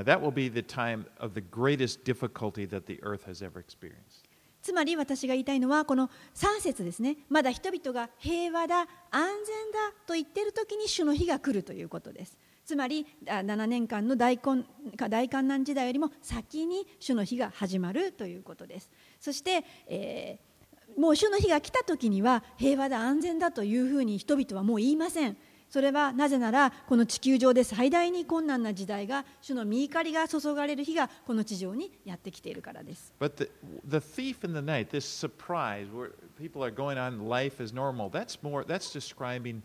[0.01, 4.23] That will be the time of the greatest difficulty that the earth has ever experienced.
[4.61, 7.17] つまり私が言いたいのはこの3節ですね。
[7.29, 12.37] まだ人々が平和だ安全だと言っている時に主の日が来るということです。
[12.65, 14.65] つまり7年間の大混
[15.09, 18.89] 大観難時代よりも先に主の日が始まるということです。
[19.19, 20.53] そして、えー
[20.97, 25.37] もう主の日が来た時には平和だ安全だというふうに人々はもう言いません。
[25.73, 33.49] それはなぜならこの地球上で最大に困難な時代が主の御怒りが注がれる日がこの地上にやってきているからです But the,
[33.89, 38.11] the thief in the night, this surprise where people are going on life as normal,
[38.11, 39.63] that's more, that's describing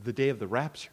[0.00, 0.92] the day of the rapture.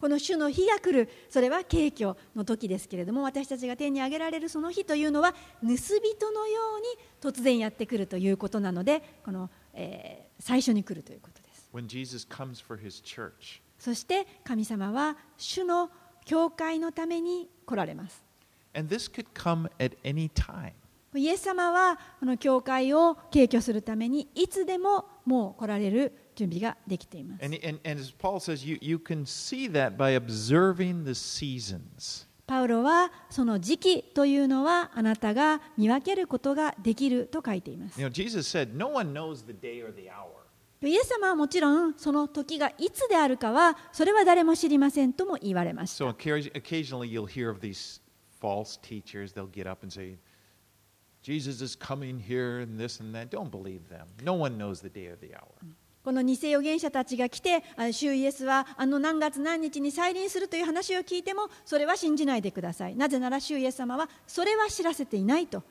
[0.00, 11.39] この主の日が来るそれは景挙の時ですけれども私たちが天に上げられるその日というのは盗人のように突然やってくるということなのでこの、えー最初に来るということ
[13.78, 15.90] そして神様は主の
[16.24, 18.24] 教会のために来られます。
[21.14, 27.44] イエス様はこの教会を敬居するためにいつでももう来られる準備ができています。
[32.46, 38.00] パウロはその時期というのはあなたが見分けることができると書いています。
[40.82, 46.06] イエス様はもちろんその時がいつであるかはそれは誰も知りませんとも言われました。
[56.02, 57.62] この偽予言者たちが来て、
[57.92, 62.96] 主イエスはあの何月何日に再臨するという話を聞いてもそれは信じないでください。
[62.96, 65.62] なぜなら主イエス様はそれは知らせていないと、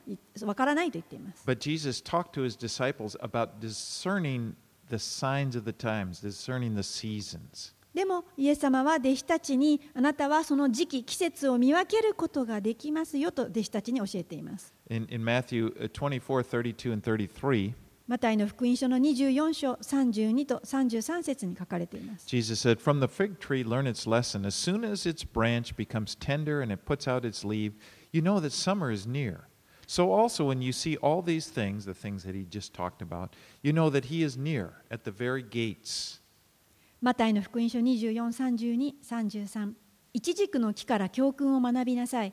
[0.42, 1.42] わからないと言っています。
[1.44, 4.52] But Jesus talked to his disciples about discerning
[4.90, 7.72] the signs of the times, discerning the seasons.
[7.94, 17.74] でもイエス様は弟子たちにあなたはその時期季節を見分けることができますよと弟子たちに教えています In, in Matthew uh, 24, 32, and 33,
[18.06, 24.46] マタイの福音書の24章32と33節に書かれています Jesus said, From the fig tree, learn its lesson.
[24.46, 27.72] As soon as its branch becomes tender and it puts out its leaf,
[28.12, 29.49] you know that summer is near.
[29.90, 33.34] So also, when you see all these things, the things that he just talked about,
[33.60, 36.20] you know that he is near at the very gates.
[37.00, 39.72] マタイの福音書24、32、33
[40.12, 42.32] イチジクの木から教訓を学びなさい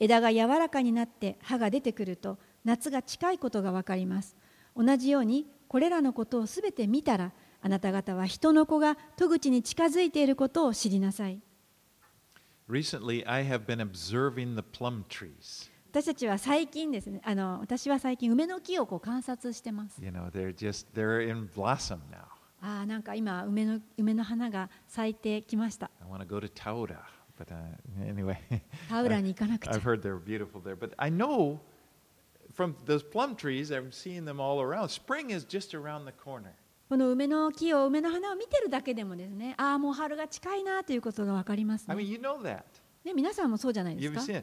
[0.00, 4.34] 枝が柔らかになって葉が出てくると夏が近いことがわかります
[4.74, 11.40] 同じようにこれらのことをすべて見たらあなた方は人の子が戸口に近づいていることを知りなさい
[12.68, 15.70] Recently, I have been observing the plum trees.
[15.96, 22.18] 私たちは最近ですねあの私は最近梅の木をこう観察してます You know, they're just, they're in blossom now.
[22.60, 26.98] ああなんか今梅の梅の花が咲いてきました I want to go to Tauda.
[27.38, 28.36] But uh, anyway,
[28.90, 30.76] 田浦に行かなくちゃ I've heard they're beautiful there.
[30.76, 31.60] But I know
[32.54, 34.88] from those plum trees, I'm seeing them all around.
[34.90, 36.50] Spring is just around the corner.
[36.90, 42.64] この梅の木を梅の花を見てるだけでもですねああもう春が近いなということが分かります I ね mean, you know that.
[43.02, 44.42] ね皆さんもそうじゃないですか.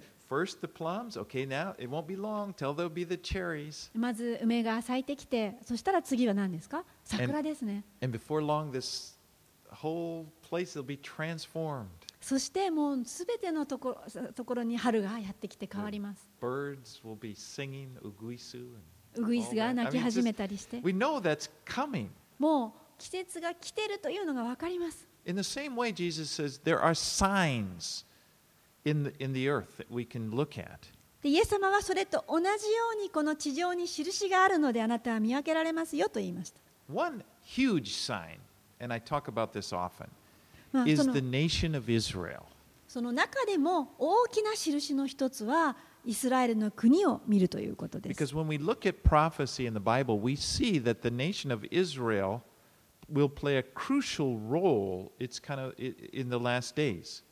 [3.94, 6.84] まず梅が咲いてきて、そしたら次は何ですか？
[7.04, 7.84] 桜ですね。
[12.22, 16.30] そしてもうすべてのところ,ところに春がやってきて変わります。
[19.16, 20.80] うぐいすが鳴き始めたりして。
[22.40, 25.08] もう季節が来てるというのが分かります。
[28.86, 30.92] In the, in the earth that we can look at.
[31.22, 32.50] でイエス様はそれと同じよ
[33.00, 36.60] うにこの地上に印があるのであなたは見分けられますよと言いました。
[36.94, 38.40] One huge sign,
[38.82, 40.10] and I talk about this often,
[40.74, 42.42] まあ、is the nation of Israel.
[42.90, 48.22] その中でも大きな印の一つはイスラエルの国を見るということです。
[48.22, 52.42] Because when we look at prophecy in the Bible, we see that the nation of Israel
[53.12, 55.12] will play a crucial role.
[55.20, 57.24] It's kind of in the last days.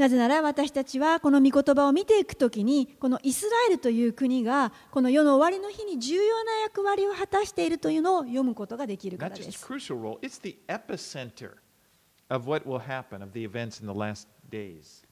[0.00, 9.66] なぜなら私たちはこの御言葉を見ていくときにこのイスラエルという国がこの世の終わりの日に重要な役割を果たしているというのを読むことができるからです。
[9.68, 9.76] ま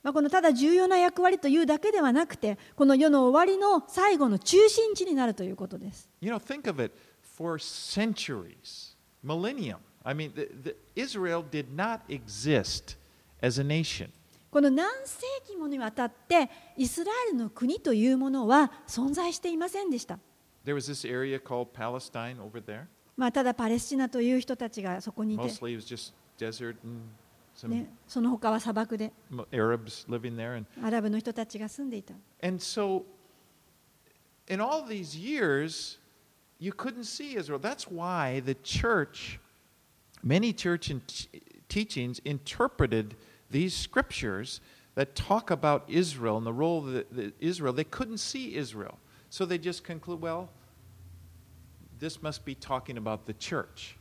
[0.09, 6.09] あ、このただ重要な役割というだけではなくてこの世の終わりの最後の中心地になるということです。
[6.19, 6.95] You know, think of it
[7.37, 9.77] for centuries, millennium.
[10.03, 12.97] I mean, the, the Israel did not exist
[13.43, 14.09] as a nation.
[14.51, 20.17] この何世紀もにわたってイスラエルの国というものは存在していませんでした。
[23.15, 25.43] まあ、ただパレスチナという人たちがそこにいて、
[27.67, 29.11] ね、その他は砂漠で
[30.81, 32.13] アラブの人たちが住んでいた。
[32.41, 33.03] and so,
[34.47, 35.97] in all these years,
[36.59, 37.59] you couldn't see Israel.
[37.59, 39.39] That's why the church,
[40.23, 41.01] many church in
[41.67, 43.15] teachings interpreted
[43.49, 44.61] these scriptures
[44.95, 47.73] that talk about Israel and the role of the, the Israel.
[47.73, 48.97] They couldn't see Israel.
[49.29, 50.49] So they just conclude, well,
[51.99, 53.95] this must be talking about the church.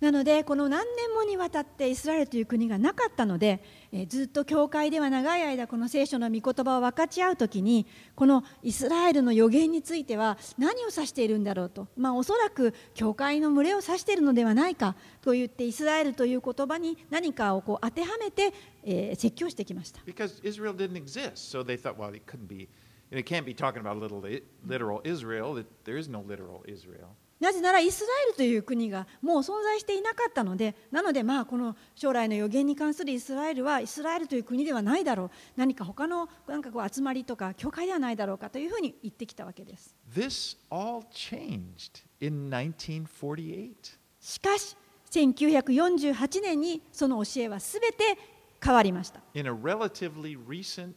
[0.00, 20.00] なのでこの何年もにわたってイスラエルという国がなかったので、えーずっと教会では長い間この聖書の御言葉を分かち合うときにこのイスラエルの予言については何を指しているんだろうと、まあ、おそらく教会の群れを指しているのではないかと言ってイスラエルという言葉に何かをこう当てはめて、えー説教してきました。
[20.06, 21.50] Because Israel didn't exist.
[21.50, 22.68] So they thought, well, it couldn't be,
[23.10, 24.22] it can't be talking about little,
[24.66, 25.58] literal Israel.
[25.58, 27.16] It, there is no literal Israel.
[27.40, 43.72] なぜならイスラエルという国がもう存在していなかったのでなのでまあこの将来の予言に関するイスラエルはイスラエルという国ではないだろう何か他のなんかこう集まりとか教会ではないだろうかというふうに言ってきたわけです This all changed in 1948.
[44.20, 44.76] しかし
[45.10, 48.18] 1948年にその教えはすべて
[48.62, 50.94] 変わりました In a relatively recent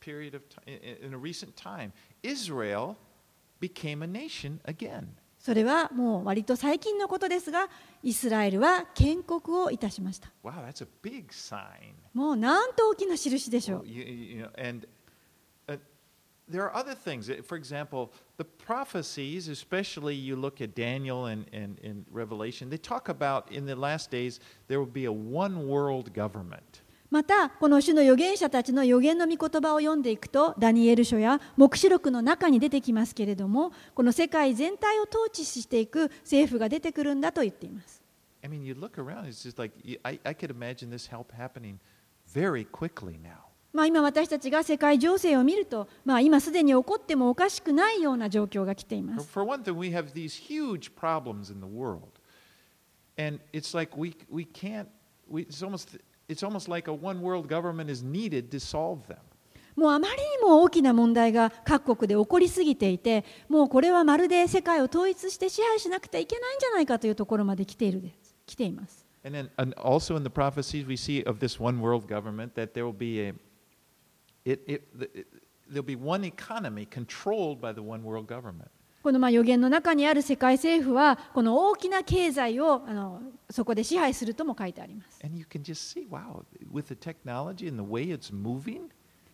[0.00, 2.96] period of time, in a recent time, Israel
[3.60, 5.06] became a nation again.
[5.40, 7.68] それはもう割と最近のことですが
[8.02, 11.94] イスラエルは建国をいたしました Wow, that's a big sign.
[12.12, 14.86] もうなんと大きな印でしょ Well, う you, you know, and
[15.66, 15.78] uh,
[16.48, 17.30] there are other things.
[17.44, 23.08] For example, the prophecies, especially you look at Daniel and, and, and Revelation, they talk
[23.08, 26.69] about in the last days there will be a one world government.
[27.10, 38.00] またこの種の預言者たちの預言の御言葉を読んでいくとダニエル書や黙示録の中に出てきますけれどもこの世界全体を統治していく政府が出てくるんだと言っています
[38.42, 41.78] I mean, you look around, it's just like I, I could imagine this help happening
[42.32, 43.50] very quickly now.
[43.72, 52.08] まあ今私たちが世界情勢を見ると、まあ、今すでに起こってもおかしくないような状況が来ています for one thing, we have these huge problems in the world.
[53.18, 54.88] And it's like we, we can't,
[55.28, 55.98] we, it's, almost,
[56.29, 59.17] it's almost like a one world government is needed to solve them.
[59.75, 72.53] もうあまりにも大きな問題が各国で起こりすぎていてもうこれはまるで世界を統一して支配しなくてはいけないんじゃないかというところまで来ているです来ています And then and also in the prophecies we see of this one world government
[72.53, 73.33] that there will be a
[74.45, 75.27] it, it, it,
[75.67, 78.69] there'll be one economy controlled by the one world government.
[79.02, 85.20] このまあ予言の中にある世界政府はこの大きな経済をあのそこで支配するとも書いてあります。
[85.20, 86.44] See, wow,
[88.32, 88.82] moving,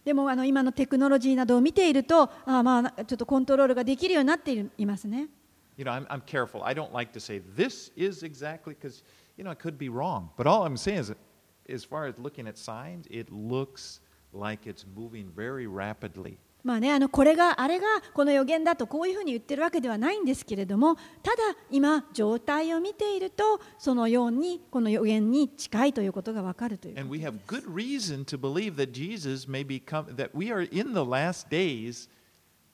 [0.05, 5.29] でもあの今のテクノロジーなどを見ているとあまあちょっとコントロールができるようになっているいますね。
[5.77, 6.63] you know, I'm, I'm careful.
[6.63, 9.03] I don't like to say this is exactly because,
[9.37, 10.31] you know, it could be wrong.
[10.37, 11.13] But all I'm saying is,
[11.69, 14.01] as far as looking at signs, it looks
[14.33, 16.39] like it's moving very rapidly.
[16.67, 30.69] まあね、あのこれがあれがこの予言だとこういうふうに言ってるわけではないんですけれどもただ今状態を見ているとそのようにこの予言に近いということがわかるという And we have good reason to believe that Jesus may become, that we are
[30.73, 32.09] in the last days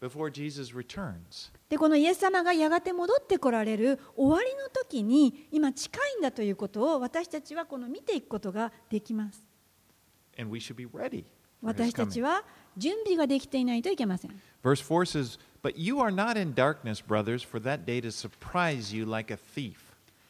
[0.00, 1.52] before Jesus returns.
[1.68, 9.44] でこのイエス様がやがて戻ってこられる終わりの時に今近いんだということを私たちはこの見ていくことができます。
[10.38, 11.26] And we should be ready.
[11.62, 12.44] for his 私たち.は
[12.76, 14.30] 準備ができていないといけません。
[14.62, 19.04] Verse 4 says, But you are not in darkness, brothers, for that day to surprise you
[19.04, 19.74] like a thief.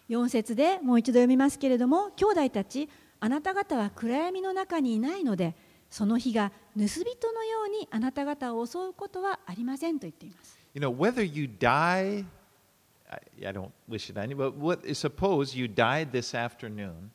[0.09, 2.89] 4節でもう一度読みますけれども兄弟たち
[3.21, 5.55] あなた方は暗闇の中にいないので
[5.89, 12.25] その日が盗人のようにあなた方を襲うことはありませんと言っています You know, whether you die,
[13.11, 17.11] I, I don't wish it on you, but what, suppose you died this afternoon,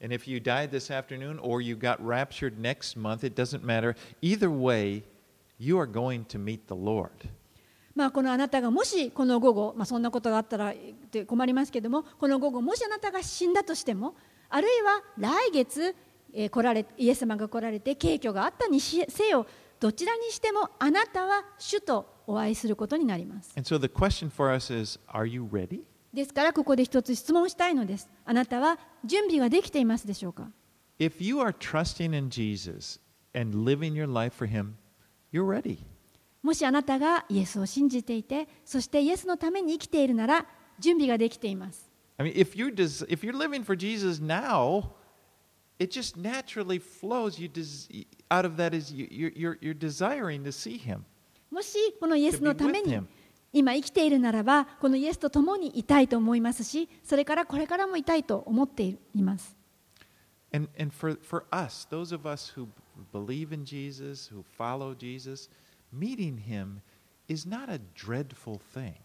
[0.00, 3.94] and if you died this afternoon or you got raptured next month, it doesn't matter.
[4.20, 5.02] Either way,
[5.58, 7.10] you are going to meet the Lord.
[7.94, 10.74] まあこのあなたがもしこの午後、まあ、そんなことがあったらっ
[11.10, 14.14] て困りますけどもこの午後もしあなたが死んだとしても
[14.50, 15.96] あるいは来月、
[16.34, 19.46] えー来られイエス様が来られて景挙があったにしせよ
[19.80, 25.80] どちらにしてもあなたは主とお会いすることになります And so the question for us is Are you ready?
[26.13, 30.49] ですからここで一つ質問したいのですあなたは準備ができていますでしょうか
[30.99, 32.99] If you are trusting in Jesus
[33.33, 34.73] and living your life for Him,
[35.33, 35.79] you're ready.
[36.43, 40.45] もしあなたがイエスを信じていてそしてイエスのために生きているなら
[40.79, 42.71] 準備ができています I mean, if you're,
[43.07, 44.91] if you're living for Jesus now,
[45.79, 47.39] it just naturally flows.
[47.39, 51.03] You des- out of that is you, you're, you're, desiring to see Him.
[51.49, 53.07] もしこのイエスのため To be に with him.
[53.53, 59.57] 今生きているならばこのイエスと共にいたいと思いますしそれからこれからもいたいと思っています。
[60.53, 62.67] And, and for, for us, those of us who
[63.13, 65.49] believe in Jesus, who follow Jesus,
[65.93, 66.81] meeting Him
[67.29, 68.95] is not a dreadful thing.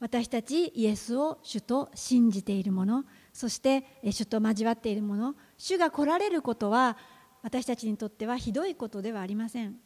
[0.00, 6.96] 私たちイエスを主と信じている者そしてえ主と交わっている者主が来られることは
[7.42, 9.76] 私たちにとってはひどいことではありません。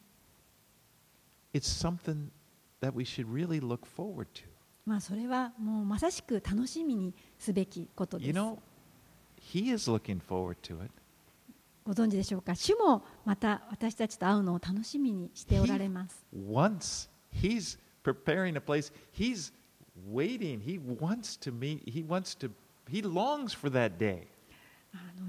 [1.53, 2.29] It's something
[4.85, 8.33] まあそれはもうまさしく楽しみにすべきことです。
[11.85, 12.55] ご存知でしょうか？
[12.55, 16.25] 主もまた私たちと会うのを楽しみにしておられます。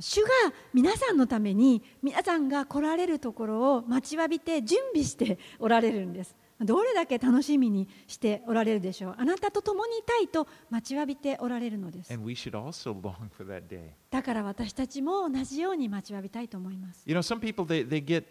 [0.01, 0.29] 主が
[0.73, 6.37] 皆さんのために皆さんが来られるところを待ちわびて準備しておられるんです。
[6.61, 12.11] どれだけ楽しみにしておられるでしょうあなたと共にいたいと待ちわびておられるのです.
[14.11, 18.25] だから私たちも同じように待ちわびたいと思います You know, some people, they, they get,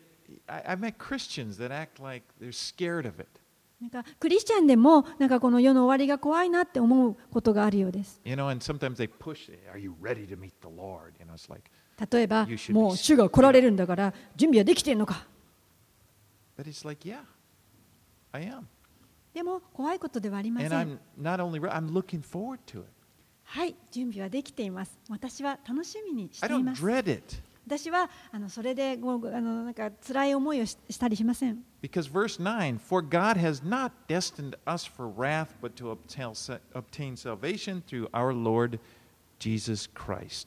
[0.47, 3.27] I, I've met Christians that act like they're scared of it.
[3.81, 11.11] なんかクリスチャンでもなんかこの世の終わりが怖いなって思うことがあるようです You know, and sometimes they push, Are you ready to meet the Lord?
[11.19, 11.69] You know, it's like,
[12.11, 15.27] 例えばもう主が来られるんだから準備はできてんのか
[16.57, 17.19] but it's like, Yeah,
[19.33, 20.69] でも怖いことではありません。
[23.43, 24.97] はい、準備はできています。
[25.09, 26.81] 私は楽しみにしています。
[27.67, 31.63] 私はあのそれでもうあのなんか辛い思いをしたりしません。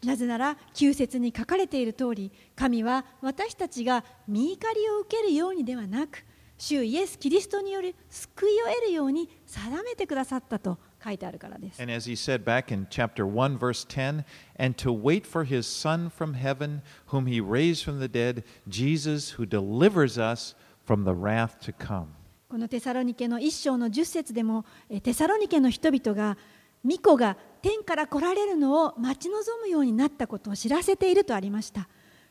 [0.07, 6.25] なぜなら、旧説に書かれている通り、神は私たちが身怒りを受けるようにではなく、
[6.59, 11.81] 主イエス・キリストによる救いを得るように定めてくださったと書いてあるからです。
[11.81, 14.25] And as he said back in chapter 1, verse 10,
[14.59, 19.39] and to wait for his Son from heaven, whom he raised from the dead, Jesus,
[19.39, 22.09] who delivers us from the wrath to come.
[22.49, 26.37] このテサロニケの一章の10節でも、えテサロニケの人々が、
[26.83, 31.89] 巫女が天から来られるのを待ち望むようになったことを知らせているとありました。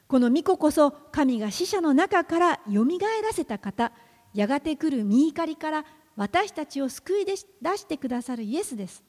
[0.07, 3.91] この巫女こそ神が死者の中からよみがえらせた方、
[4.33, 9.03] やがて来る見怒りから私たちを救い出してくださるイエスです。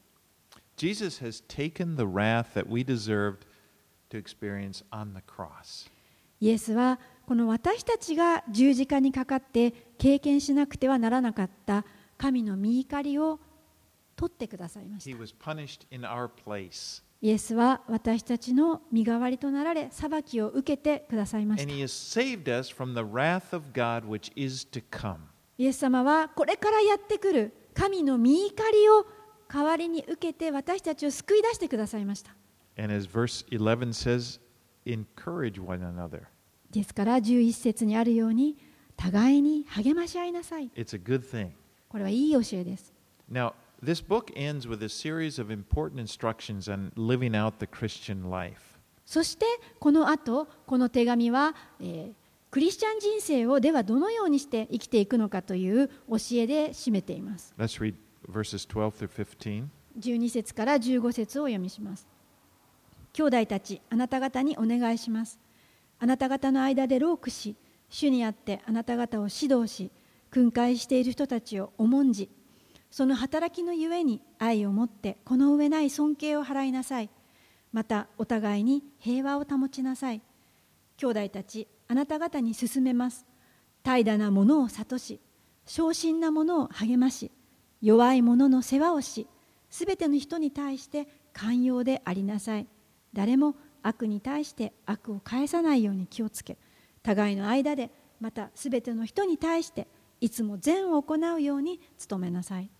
[0.76, 3.46] Jesus has taken the wrath that we deserved
[4.10, 5.90] to experience on the cross.
[6.40, 11.84] イエスはこの私たちが十字架にかかって経験しなくてはならなかった
[12.16, 13.40] 神の見怒りを
[14.16, 15.18] 取ってくださいました He。
[15.18, 17.02] was punished in our place.
[17.20, 21.72] イエスは私たちの身代わりとなられ裁きを受けてくださいました.
[25.58, 29.04] イエス様はこれからやってくる神の見怒りを
[29.52, 32.34] 代わりに受けて私たちを救い出してくださいました
[32.80, 34.38] And as verse 11 says,
[34.86, 36.22] encourage one another.
[36.70, 38.56] ですから11節にあるように
[38.96, 40.70] 互いに励まし合いなさい.
[41.88, 42.92] これはいい教えです
[43.30, 48.30] Now, this book ends with a series of important instructions on living out the Christian
[48.30, 48.78] life.
[49.04, 49.46] そして
[49.78, 52.12] この後この手紙は、えー
[52.50, 57.94] クリスチャン人生をではどのようにして生きていくのかという教えで締めています Let's read
[58.26, 59.64] verses 12 through 15.
[59.98, 62.08] 12節から15節をお読みします
[63.12, 65.38] 兄弟たちあなた方にお願いします
[65.98, 67.54] あなた方の間でロークし
[67.90, 69.90] 主にあってあなた方を指導し
[70.30, 72.30] 訓戒している人たちを重んじ
[72.90, 77.10] その働きのゆえに愛を持ってこの上ない尊敬を払いなさい。
[77.72, 80.22] またお互いに平和を保ちなさい。
[80.96, 83.26] 兄弟たちあなた方に勧めます。
[83.82, 85.20] 怠惰なものを諭し
[85.66, 87.30] 昇進なものを励まし
[87.80, 89.26] 弱い者の世話をし
[89.70, 92.66] すべての人に対して寛容でありなさい。
[93.12, 96.58] 誰も悪に対して悪を返さないように気をつけ
[97.02, 99.86] 互いの間でまたすべての人に対して
[100.20, 102.70] いつも善を行うように努めなさい。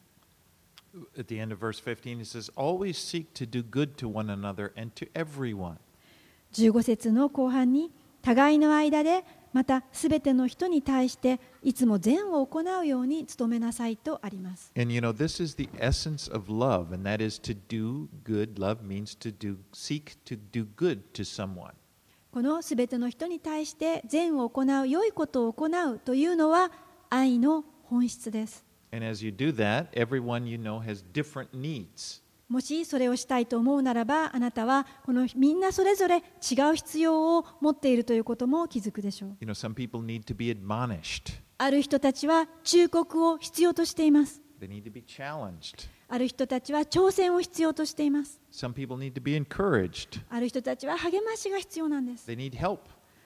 [1.19, 4.31] At the end of verse 15, it says, Always seek to do good to one
[4.31, 5.79] another and to everyone.
[6.53, 7.93] 15節の後半に
[8.23, 18.59] 互いの間でまたすべての人に対していつも善を行うように努めなさいとあります And you know, this is the essence of love, and that is to do good.
[18.59, 21.73] Love means to do, seek to do good to someone.
[22.31, 26.71] このすべての人に対して善を行う良いことを行うというのは
[27.09, 28.68] 愛の本質です
[32.49, 36.20] もしそれをしたいと思うならば、あなたはこのみんなそれぞれ違
[36.72, 39.36] う必要を持っているということも気づくでしょう。
[41.59, 44.41] ある人たちは忠告を必要としています。
[46.09, 48.41] ある人たちは挑戦を必要としています。
[50.30, 52.26] ある人たちは励ましが必要なんです。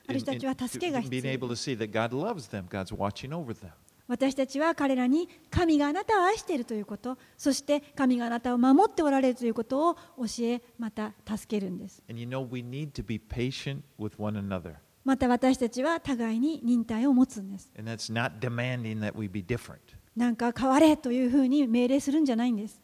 [0.09, 1.33] ある人たちは助けが必要です。
[4.09, 12.03] 私たちは彼らに神があなたを愛しているということそして神があなたを守っておられるということを教えまた助けるんです。
[12.09, 12.47] You know,
[15.05, 17.71] また私たちは互いに忍耐を持つんです。
[20.17, 22.81] なんか変われというふうに命令するんじゃないんです。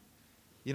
[0.65, 0.73] You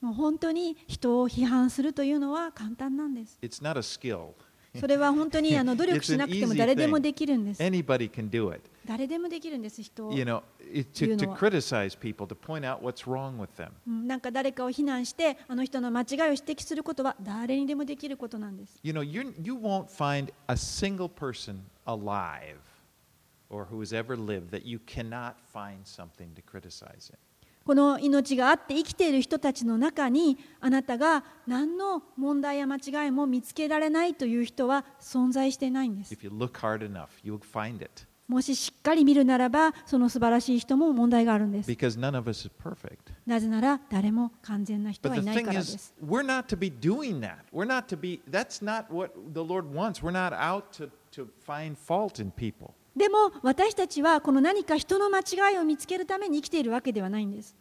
[0.00, 3.38] もう本当に人を批判するというのは簡単なんです。
[4.78, 8.60] それは本当にあの努力しなくても誰でもできるんです Anybody can do it.
[8.86, 10.42] 誰でもできるんです人を You know,
[10.72, 13.70] to, to criticize people, to point out what's wrong with them.
[13.86, 22.58] うんなんか誰かを非難してあの人の間違いを指摘することは誰にでもできることなんです You know, you, you won't find a single person alive
[23.48, 27.16] or who has ever lived that you cannot find something to criticize in.
[27.70, 36.12] この命があって生きている人たちの中にあなたが何の問題や間違いも見つけられないという人は存在していないんです。
[38.26, 41.68] もししっかり見るならば、その素晴らしい人も問題があるんです。
[43.24, 45.94] なぜなら誰も完全な人はいないからです。
[52.96, 57.56] でも私たちはこの何か人の間違いを見つけるために生きているわけではないんです。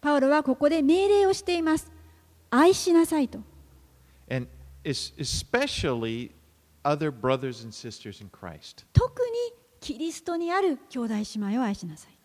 [0.00, 1.90] パウロはここで命令をしています。
[2.50, 3.40] 愛しなさいと。
[8.92, 12.18] 特にキリストにある兄弟姉妹を愛しなさい。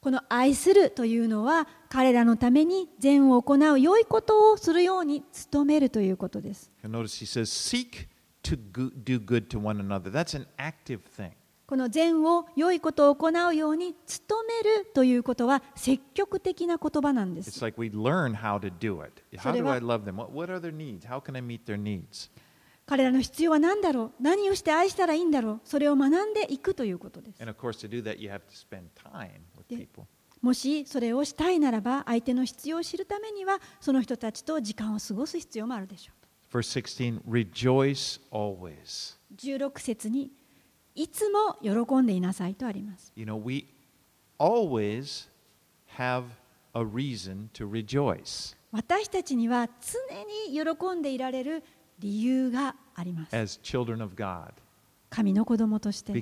[0.00, 6.70] この愛するというのは彼らのために善を行う良いことをするように努めるということです。
[11.66, 13.94] この善を良いことを行うように
[14.28, 17.50] 努めるということは積極的な言葉なんです。
[22.86, 24.22] 彼らの必要は何だろう？
[24.22, 25.60] 何をして愛したらいいんだろう？
[25.62, 27.42] それを学んでいくということです。
[30.40, 36.18] もしそれをしたいならば、相手の必要を知るためには、その人たちと時間を過ごす必要もあるでしょう。
[39.36, 40.30] 16, 節に、
[40.94, 43.12] いつも喜んでいなさいとあります。
[43.16, 43.66] You know, we
[44.38, 45.28] always
[45.96, 46.24] have
[46.72, 48.56] a reason to rejoice.
[48.70, 49.98] 私たちには常
[50.50, 51.64] に喜んでいられる
[51.98, 53.36] 理由があります。
[55.10, 56.12] 神の子供として。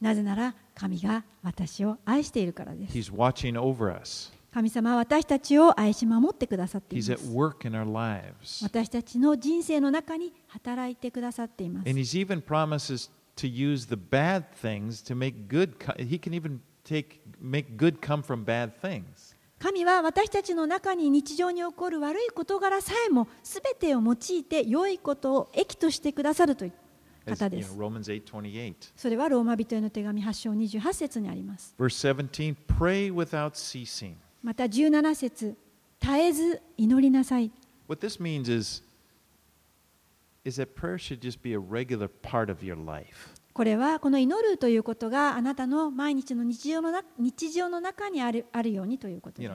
[0.00, 2.92] なぜなら神が私を愛しているからです。
[4.52, 7.10] 神様は私たちを愛し守ってくださっています。
[8.64, 11.88] 私たちの人生の中に働いてくださっています。
[19.58, 26.72] 神は私たちの中に日常に起こる悪い事柄さえも全てを用いて良いことを益としてくださるという
[27.24, 27.70] 方です。
[27.70, 31.74] それはローマ人への手紙8章28節にあります。
[34.42, 35.56] また17節
[36.00, 37.50] 絶えず祈りなさい。
[37.88, 38.20] What this
[40.74, 43.34] prayer should just be a regular part of your life.
[43.56, 49.50] これはこの祈るということがあなたの毎日の日常の中,にある,ようにということです。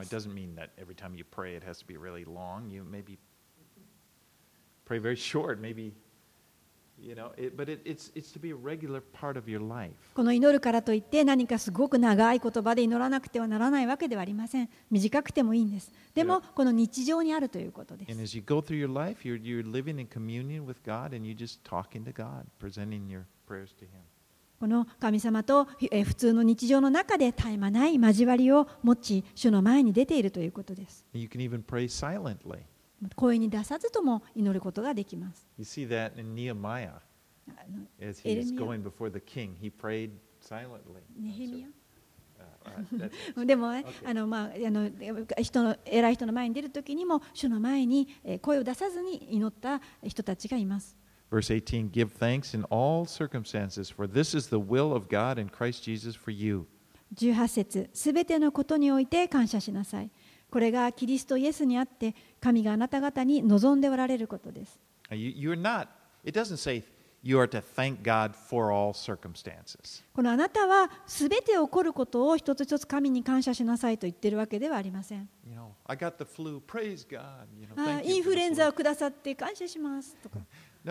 [10.14, 14.68] この祈るからといって何かすごく長い言葉で祈らなくてはならないわけではありません。
[14.90, 15.90] 短くてもいいんです。
[16.14, 18.08] でも、この日常にあるということです。
[24.60, 25.64] この神様と
[26.04, 31.04] 普通の日常の中で絶え間ない交わりを持ち、主の前に出ているということです。
[33.16, 35.46] 声に出さずとも祈ることができます。
[43.44, 44.90] でも、あの、まあ、あの、
[45.40, 48.08] 人の偉い人の前に出る時にも、主の前に、
[48.40, 50.96] 声を出さずに祈った人たちがいます。
[57.14, 60.10] 18, 18節、すべてのことにおいて感謝しなさい。
[60.52, 64.78] これがキリストイエスにあって、神があなた方に望んでおられることです。
[70.12, 75.28] このあなたはすべて起こることを一つ一つ神に感謝しなさいと言ってるわけではありません。
[78.04, 80.38] インフルエンザをくださって感謝しますとか。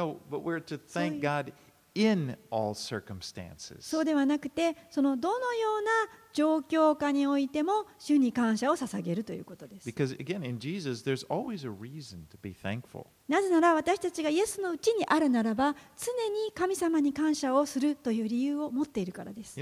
[3.82, 5.92] そうではなくて、そのどのような
[6.34, 9.86] 状況下においても、主に感謝を捧げるということです。
[13.28, 19.60] なぜなら、私たちがイエスのうちにあるならば、常に神様に感謝をするという理由を持っているからです。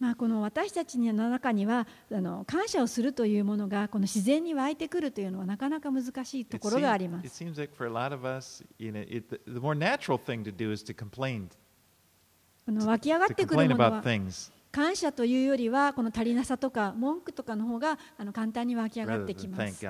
[0.00, 7.44] まあ、この私たちの中にはあの感謝をするというものがこの自然に湧いてくるというのはなかなか難しいところがあります。
[12.66, 14.02] 湧き上がってくるものは
[14.72, 19.86] 感謝というよりはこの足りなさとか文句とかの方があの簡単に湧き上がってきます。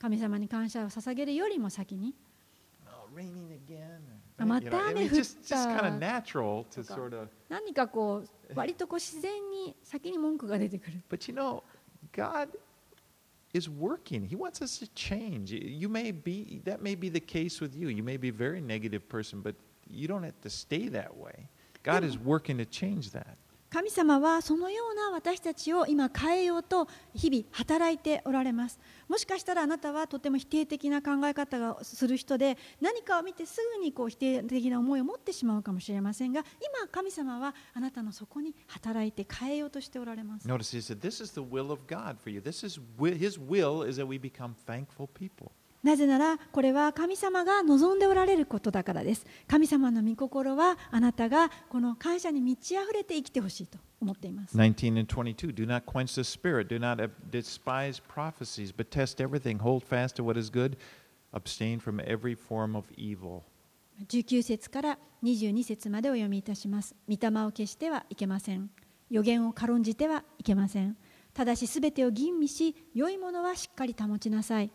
[0.00, 2.14] 神様に感謝を捧げるよりも先に。
[4.39, 4.73] Oh, raining again.
[4.73, 4.87] Ah, right?
[4.87, 5.97] You know, I mean, it's just, just kind of mata.
[5.97, 6.93] natural to Taka.
[6.93, 7.29] sort of.
[7.49, 11.01] 何かこう割とこう自然に先に文句が出てくる。
[11.09, 11.63] But you know,
[12.13, 12.49] God
[13.53, 14.27] is working.
[14.27, 15.53] He wants us to change.
[15.53, 17.89] You may be that may be the case with you.
[17.89, 19.55] You may be a very negative person, but
[19.89, 21.47] you don't have to stay that way.
[21.83, 23.37] God is working to change that.
[23.70, 36.44] 神様はそのような私たちを今変えようと日々働いておられますもしかしたらあなたはとても否定的な考え方がする人で何かを見てすぐにこう否定的な思いを持ってしまうかもしれませんが
[36.80, 42.40] 今神様はあなたのそこに働いて変えようとしておられます Notice he said, "This is the will of God for you.
[42.40, 45.52] This is His will is that we become thankful people."
[45.82, 55.54] なぜならこれは神様が望んでおられることだからです神様の御心はあなたがこの感謝に満ち溢れて生きてほしいと思っています19 and 22.
[55.54, 56.68] Do not quench the spirit.
[56.68, 59.58] Do not despise prophecies, but test everything.
[59.58, 60.76] Hold fast to what is good.
[61.32, 63.42] Abstain from every form of evil.
[64.08, 66.94] 19節から22節までお読みいたします。
[67.08, 68.70] 御霊を消してはいけません。
[69.10, 70.96] 予言を軽んじてはいけません。
[71.34, 74.70] ただしすべてを吟味し、良いものはしっかり保ちなさい。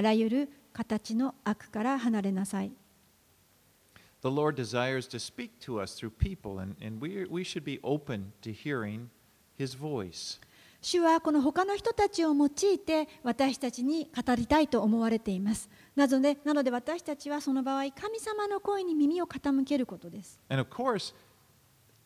[0.00, 2.72] あらゆる形の悪から離れなさい。
[4.22, 8.32] The Lord desires to speak to us through people, and, and we, we should be open
[8.40, 9.08] to hearing
[9.58, 10.40] His voice.
[10.80, 15.68] 主はこの他の人たちを用いて私たちに語りたいと思われています。
[15.94, 20.40] なのでなので私たちはその場合、神様の声に耳を傾けることです。
[20.48, 21.14] And of course,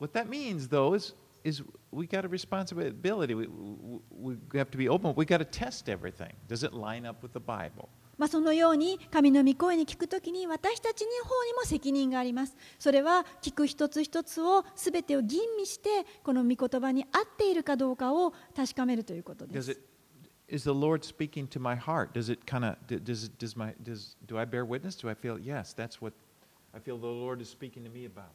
[0.01, 1.15] what that means, though, is,
[1.45, 3.35] is we got a responsibility.
[3.35, 5.15] We, we, we have to be open.
[5.15, 6.33] We got to test everything.
[6.49, 7.89] Does it line up with the Bible?
[8.17, 12.57] まあ、そのように神の御声に聞くときに私たちの方にも責任があります。
[12.79, 19.81] それは聞く一つ一つをすべてを吟味してこの御言葉に合っているかどうかを確かめるということです。
[20.47, 22.13] Is the Lord speaking to my heart?
[22.13, 24.95] Does it kind of does it, does my does do I bear witness?
[24.95, 25.75] Do I feel yes?
[25.75, 26.13] That's what
[26.73, 28.31] I feel the Lord is speaking to me about.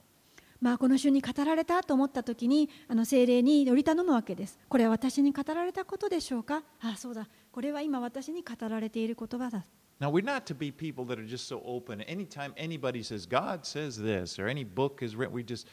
[0.61, 4.59] まあ、この週に語られたと思ったときにあの精霊により頼むわけです。
[4.67, 7.29] これは私に語られたことでしょうかああそうだ。
[7.51, 9.65] これは今私に語られている言葉だ。
[9.99, 12.01] Now we're not to be people that are just so open.
[12.01, 15.67] Anytime anybody says God says this or any book is written, we just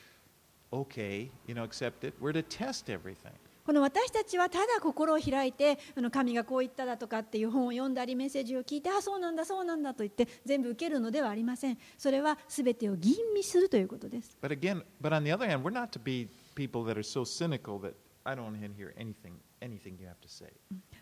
[0.73, 2.15] okay, you know, accept it.
[2.21, 3.39] We're to test everything.
[3.67, 11.79] この私たちはただ心を開いてあの神がこう言っただとかっていう本を読んだりメッセージを聞いてあそうなんだそうなんだと言って全部受けるのではありません。
[11.99, 14.39] それは全てを吟味するということです。
[14.41, 17.81] But again, but on the other hand, we're not to be people that are so cynical
[17.81, 20.52] that I don't want to hear anything anything you have to say.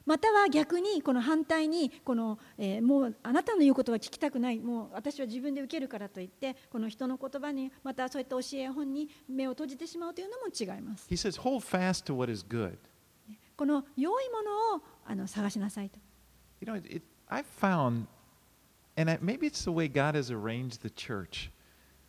[0.06, 12.78] または逆にこの反対にこの、えーもうあなたの言うことは聞きたくないもう私は自分で受けるからといってこの人の言葉にまたそういった教えや本に目を閉じてしまうというのも違います He says, hold fast to what is good.
[13.56, 16.00] この良いものをあの探しなさいと
[16.62, 18.06] You know, it, it, I found
[18.98, 21.52] and I- maybe it's the way God has arranged the church,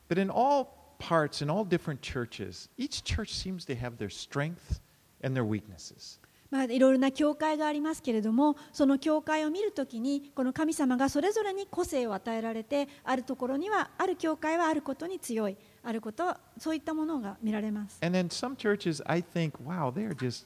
[0.08, 4.80] but in all parts, in all different churches, each church seems to have their strengths
[5.22, 6.18] and their weaknesses.
[6.55, 17.99] まあ、いろいろな教会がありますけれどもその教会を見るときにこの神様がそれぞれに個性を与えられてあるところにはある教会はあることに強いあることはそういったものが見られます。
[18.01, 20.45] And then some churches, I think, wow, they're just,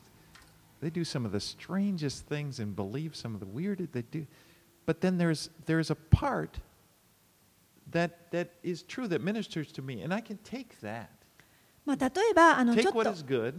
[0.82, 4.26] they do some of the strangest things and believe some of the weirdest they do.
[4.86, 6.60] But then there's, there's a part
[7.92, 11.10] that, that is true, that ministers to me, and I can take that.
[11.86, 13.54] まあ、例えばあのちょ Take っ what と is good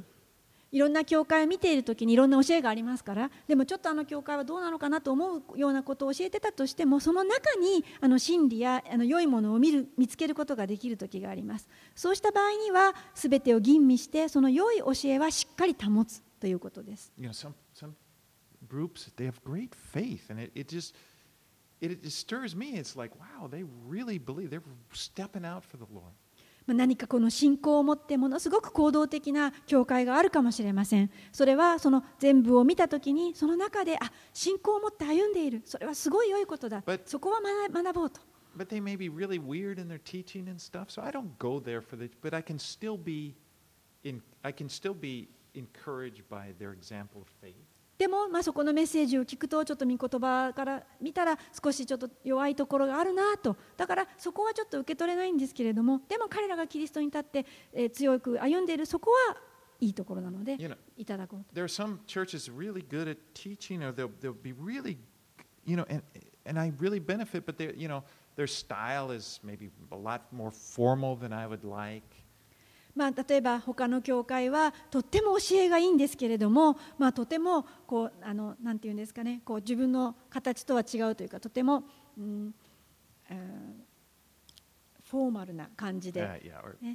[0.73, 11.69] いろんな教会を見ているときにいろんな教えがありますからでもちょっとあの教会はどうなのかなと思うようなことを教えてたとしてもその中にあの真理やあの良いものを見る見つけることができる時があります。
[11.95, 17.13] そうした場合には全てを吟味してその良い教えはしっかり保つということです。
[17.19, 17.93] You know some some
[18.69, 20.95] groups they have great faith and it, it just
[21.81, 22.79] it, it stirs me.
[22.79, 24.63] It's like wow they really believe they're
[24.93, 26.13] stepping out for the lord.
[26.67, 38.21] 何かこの信仰を持ってものすごく行動的な教会があるかもしれませんそれはその全部を見たときにその中であ信仰を持って歩んでいるそれはすごい良いことだそこは学学ぼうと
[38.57, 41.61] but they may be really weird in their teaching and stuff so i don't go
[41.61, 43.35] there for the but i can still be
[44.03, 47.70] in i can still be encouraged by their example of faith
[48.01, 59.37] でも、まあ、そこのメッセージを聞くとちょっと御言葉から見たら少しちょっと弱いところがあるなとだからそこはちょっと受け取れないんですけれどもでも彼らがキリストに立って、えー強く歩んでいるそこは
[59.81, 60.57] いいところなので
[60.97, 64.97] いただこうと there are some churches really good at teaching or they'll, they'll be really
[65.67, 66.03] you know and,
[66.47, 68.03] and i really benefit but they you know
[68.35, 72.20] their style is maybe a lot more formal than i would like
[72.95, 81.85] まあ、例えば他の教会はとっても教えがいいんですけれども、まあ、とてもこうあのなんていうんですかねこう自分の形とは違うというかとても、
[82.19, 82.55] うん
[83.29, 83.91] えー
[85.11, 86.21] フォーマルな感じで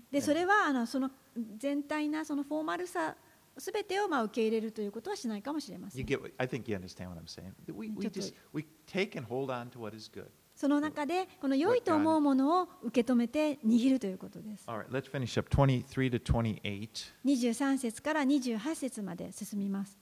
[0.10, 1.12] で.それはあのその
[1.58, 3.14] 全体なそのフォーマルさ
[3.58, 7.52] すべてをまあ受け入れるということはしないかもしれませ You ん get, what- I think you understand what I'm saying.
[7.74, 10.28] We, we just we take and hold on to what is good.
[10.66, 16.90] その中でこの良いと思うものを受け止めて握るということです All right, let's finish up 23 to 28.
[17.24, 19.96] 23節から28節まで進みます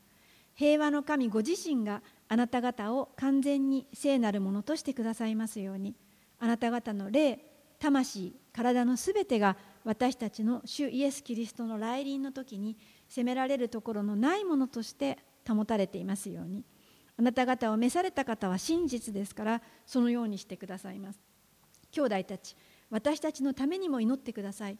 [0.53, 5.95] 平和の神ご自身があなた方を完全に聖なるものとしてくださいますように
[6.39, 7.39] あなた方の霊
[7.81, 12.77] 魂体のすべてが私たちの主イエス・キリストの来臨の時に
[13.09, 16.63] 責められるところのないものとして保たれていますように
[17.17, 21.19] あなた方を召された方は真実ですからそのようにしてくださいます。
[21.91, 22.55] 兄弟たち
[22.89, 24.77] 私たちのためにも祈ってください。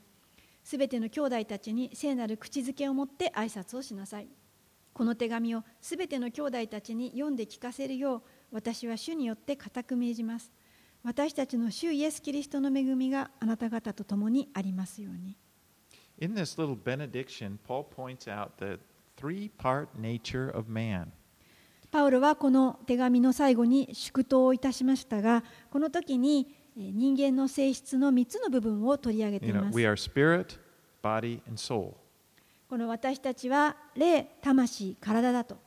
[0.63, 4.27] すべての兄弟たちに聖なる口づけを持って挨拶をしなさい。
[4.93, 8.21] この手紙をすべての兄弟たちに読んで聞かせるよう
[8.51, 10.51] 私は主によって固く命じます。
[11.03, 15.35] 私たちの主イエス・キリストの恵みがあなた方と共にありますように。
[16.21, 18.79] In this little benediction, Paul points out the
[19.17, 21.07] three part nature of man.
[21.93, 30.57] パウロはこの手紙の最後に祝祷をいたしましたがこの時にえー人間の性質の3つの部分を取り上げています spirit,
[31.03, 31.39] body.
[32.67, 35.57] この私たちは霊魂体だと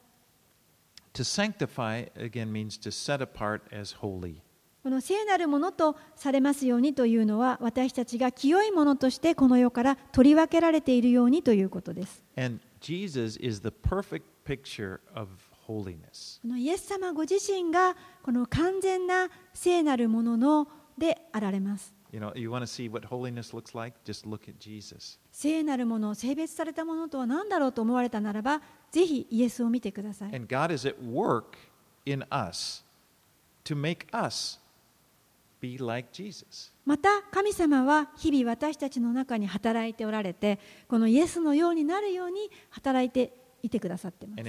[1.15, 4.41] To sanctify, again, means to set apart as holy.
[4.83, 12.25] この聖なるものとされますようにというのは私たちが清いものとしてこの世から取り分けられているようにということです。
[12.37, 15.29] And Jesus is the perfect picture of
[15.67, 16.41] holiness.
[16.43, 21.95] このイエス様ご自身がこの完全な聖なるもののであられます。
[22.13, 23.97] You know, you want to see what holiness looks like?
[24.05, 25.19] Just look at Jesus.
[25.33, 30.35] 聖なるもの、性別されたものとは何だろうと思われたならば、ぜひイエスを見てください。
[30.35, 31.59] And God is at work
[32.07, 32.85] in us
[33.65, 34.59] to make us
[35.61, 36.73] be like Jesus.
[36.85, 40.59] また神様は日々私たちの中に働いておられて、
[40.89, 43.33] このイエスのようになるように働いて
[43.67, 44.41] いてくださってます。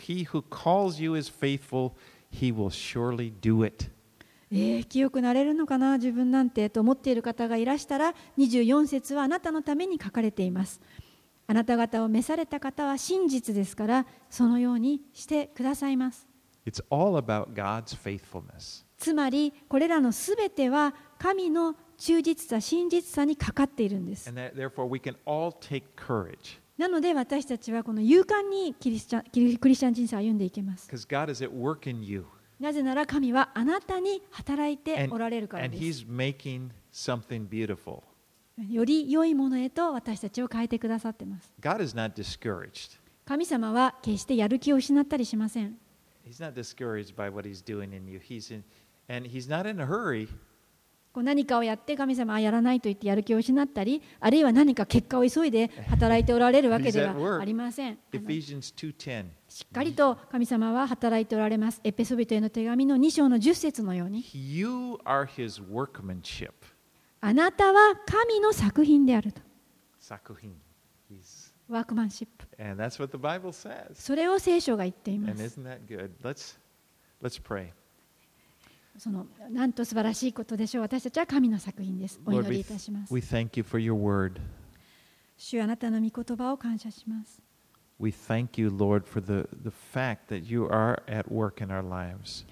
[0.00, 0.24] He
[4.52, 10.80] え、清くなれるのかな自分なんてと思っている方がいらしたら24節はあなたのために書かれています。
[11.46, 16.26] あなた方を召された方は真実ですからそのようにしてくださいます。
[18.98, 24.28] つまりこれらのすべては神の忠実さ真実さにかかっているんです
[26.78, 30.88] なので私たちはこの勇敢にキリスチャンキリクリスチャン人生を歩んでいけます.
[32.58, 35.84] なぜなら神はあなたに働いておられるからです.
[38.70, 41.52] より良いものへと私たちを変えてくださってます.
[43.26, 45.76] 神様は決してやる気を失ったりしません。
[46.26, 48.18] He's not discouraged by what He's doing in you.
[48.18, 48.64] He's in,
[49.08, 50.28] and He's not in a hurry.
[51.12, 57.92] こう何かをやって神様はやらないと言ってやる気を失ったり、あるいは何か結果を急いで 働いておられるわけで.はありません。
[57.92, 59.26] あの Ephesians 2:10.
[59.48, 61.80] しっかりと神様は働いておられます。
[61.82, 64.22] エペソビトへの手紙の2章の10節のように.
[67.20, 69.42] あなたは神の作品であると。
[70.00, 70.52] Sakuhin.
[71.10, 72.46] He's, ワークマンシップ。
[73.94, 75.42] それを聖書が言っています。
[75.60, 76.10] isn't that good?
[76.22, 76.56] Let's
[77.20, 77.72] let's pray.
[78.98, 80.82] そのなんと素晴らしいことでしょう。
[80.82, 82.20] 私たちは神の作品です。
[82.24, 83.14] お祈りいたします。
[83.14, 84.40] we thank you for your word.
[85.36, 87.40] 主あなたの御言葉を感謝します。
[87.98, 92.46] We thank you, Lord, for the, the fact that you are at work in our lives.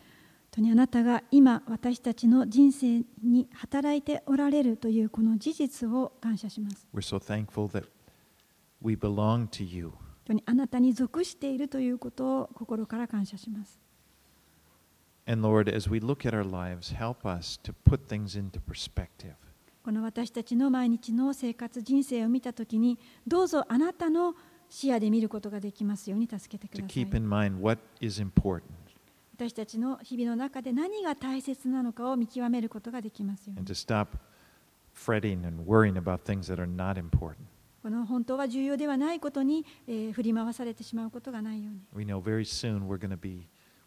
[0.51, 6.86] 本当にあなたが今私たちの人生に働いておられるというこの事実を感謝します。
[6.95, 7.86] We're so thankful that
[8.82, 9.89] we belong to you.
[9.89, 9.93] 本
[10.26, 13.78] 当にあなたに属しているということを心から感謝します。
[15.31, 19.35] And Lord, as we look at our lives, help us to put things into perspective.
[19.85, 24.35] この私たちの毎日の生活、人生を見たときに、どうぞあなたの
[24.70, 27.07] 視野で見ることができますように助けてください。
[29.37, 33.66] 私たちの日々の中で何が大切なのかを見極めることができますように。
[37.83, 41.81] この本当は重要ではないことに、えー、振り回されてしまうことがないように。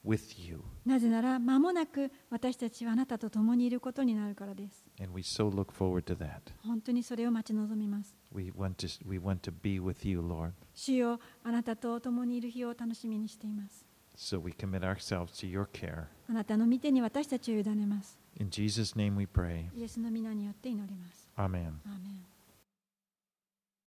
[0.06, 0.62] With you.
[0.86, 6.54] なぜなら間もなく私たちはあなたと共にいることになるからです And we so look forward to that.
[6.66, 10.52] 本当にそれを待ち望みます We want to, we want to be with you, Lord.
[10.74, 13.86] 主よあなたと共にいる日を楽しみにしています
[14.18, 16.06] So we commit ourselves to your care.
[16.30, 19.66] あなたの御手に私たちを委ねます In Jesus' name we pray.
[19.76, 21.44] イエスの皆によって祈ります Amen.
[21.44, 21.76] アーメン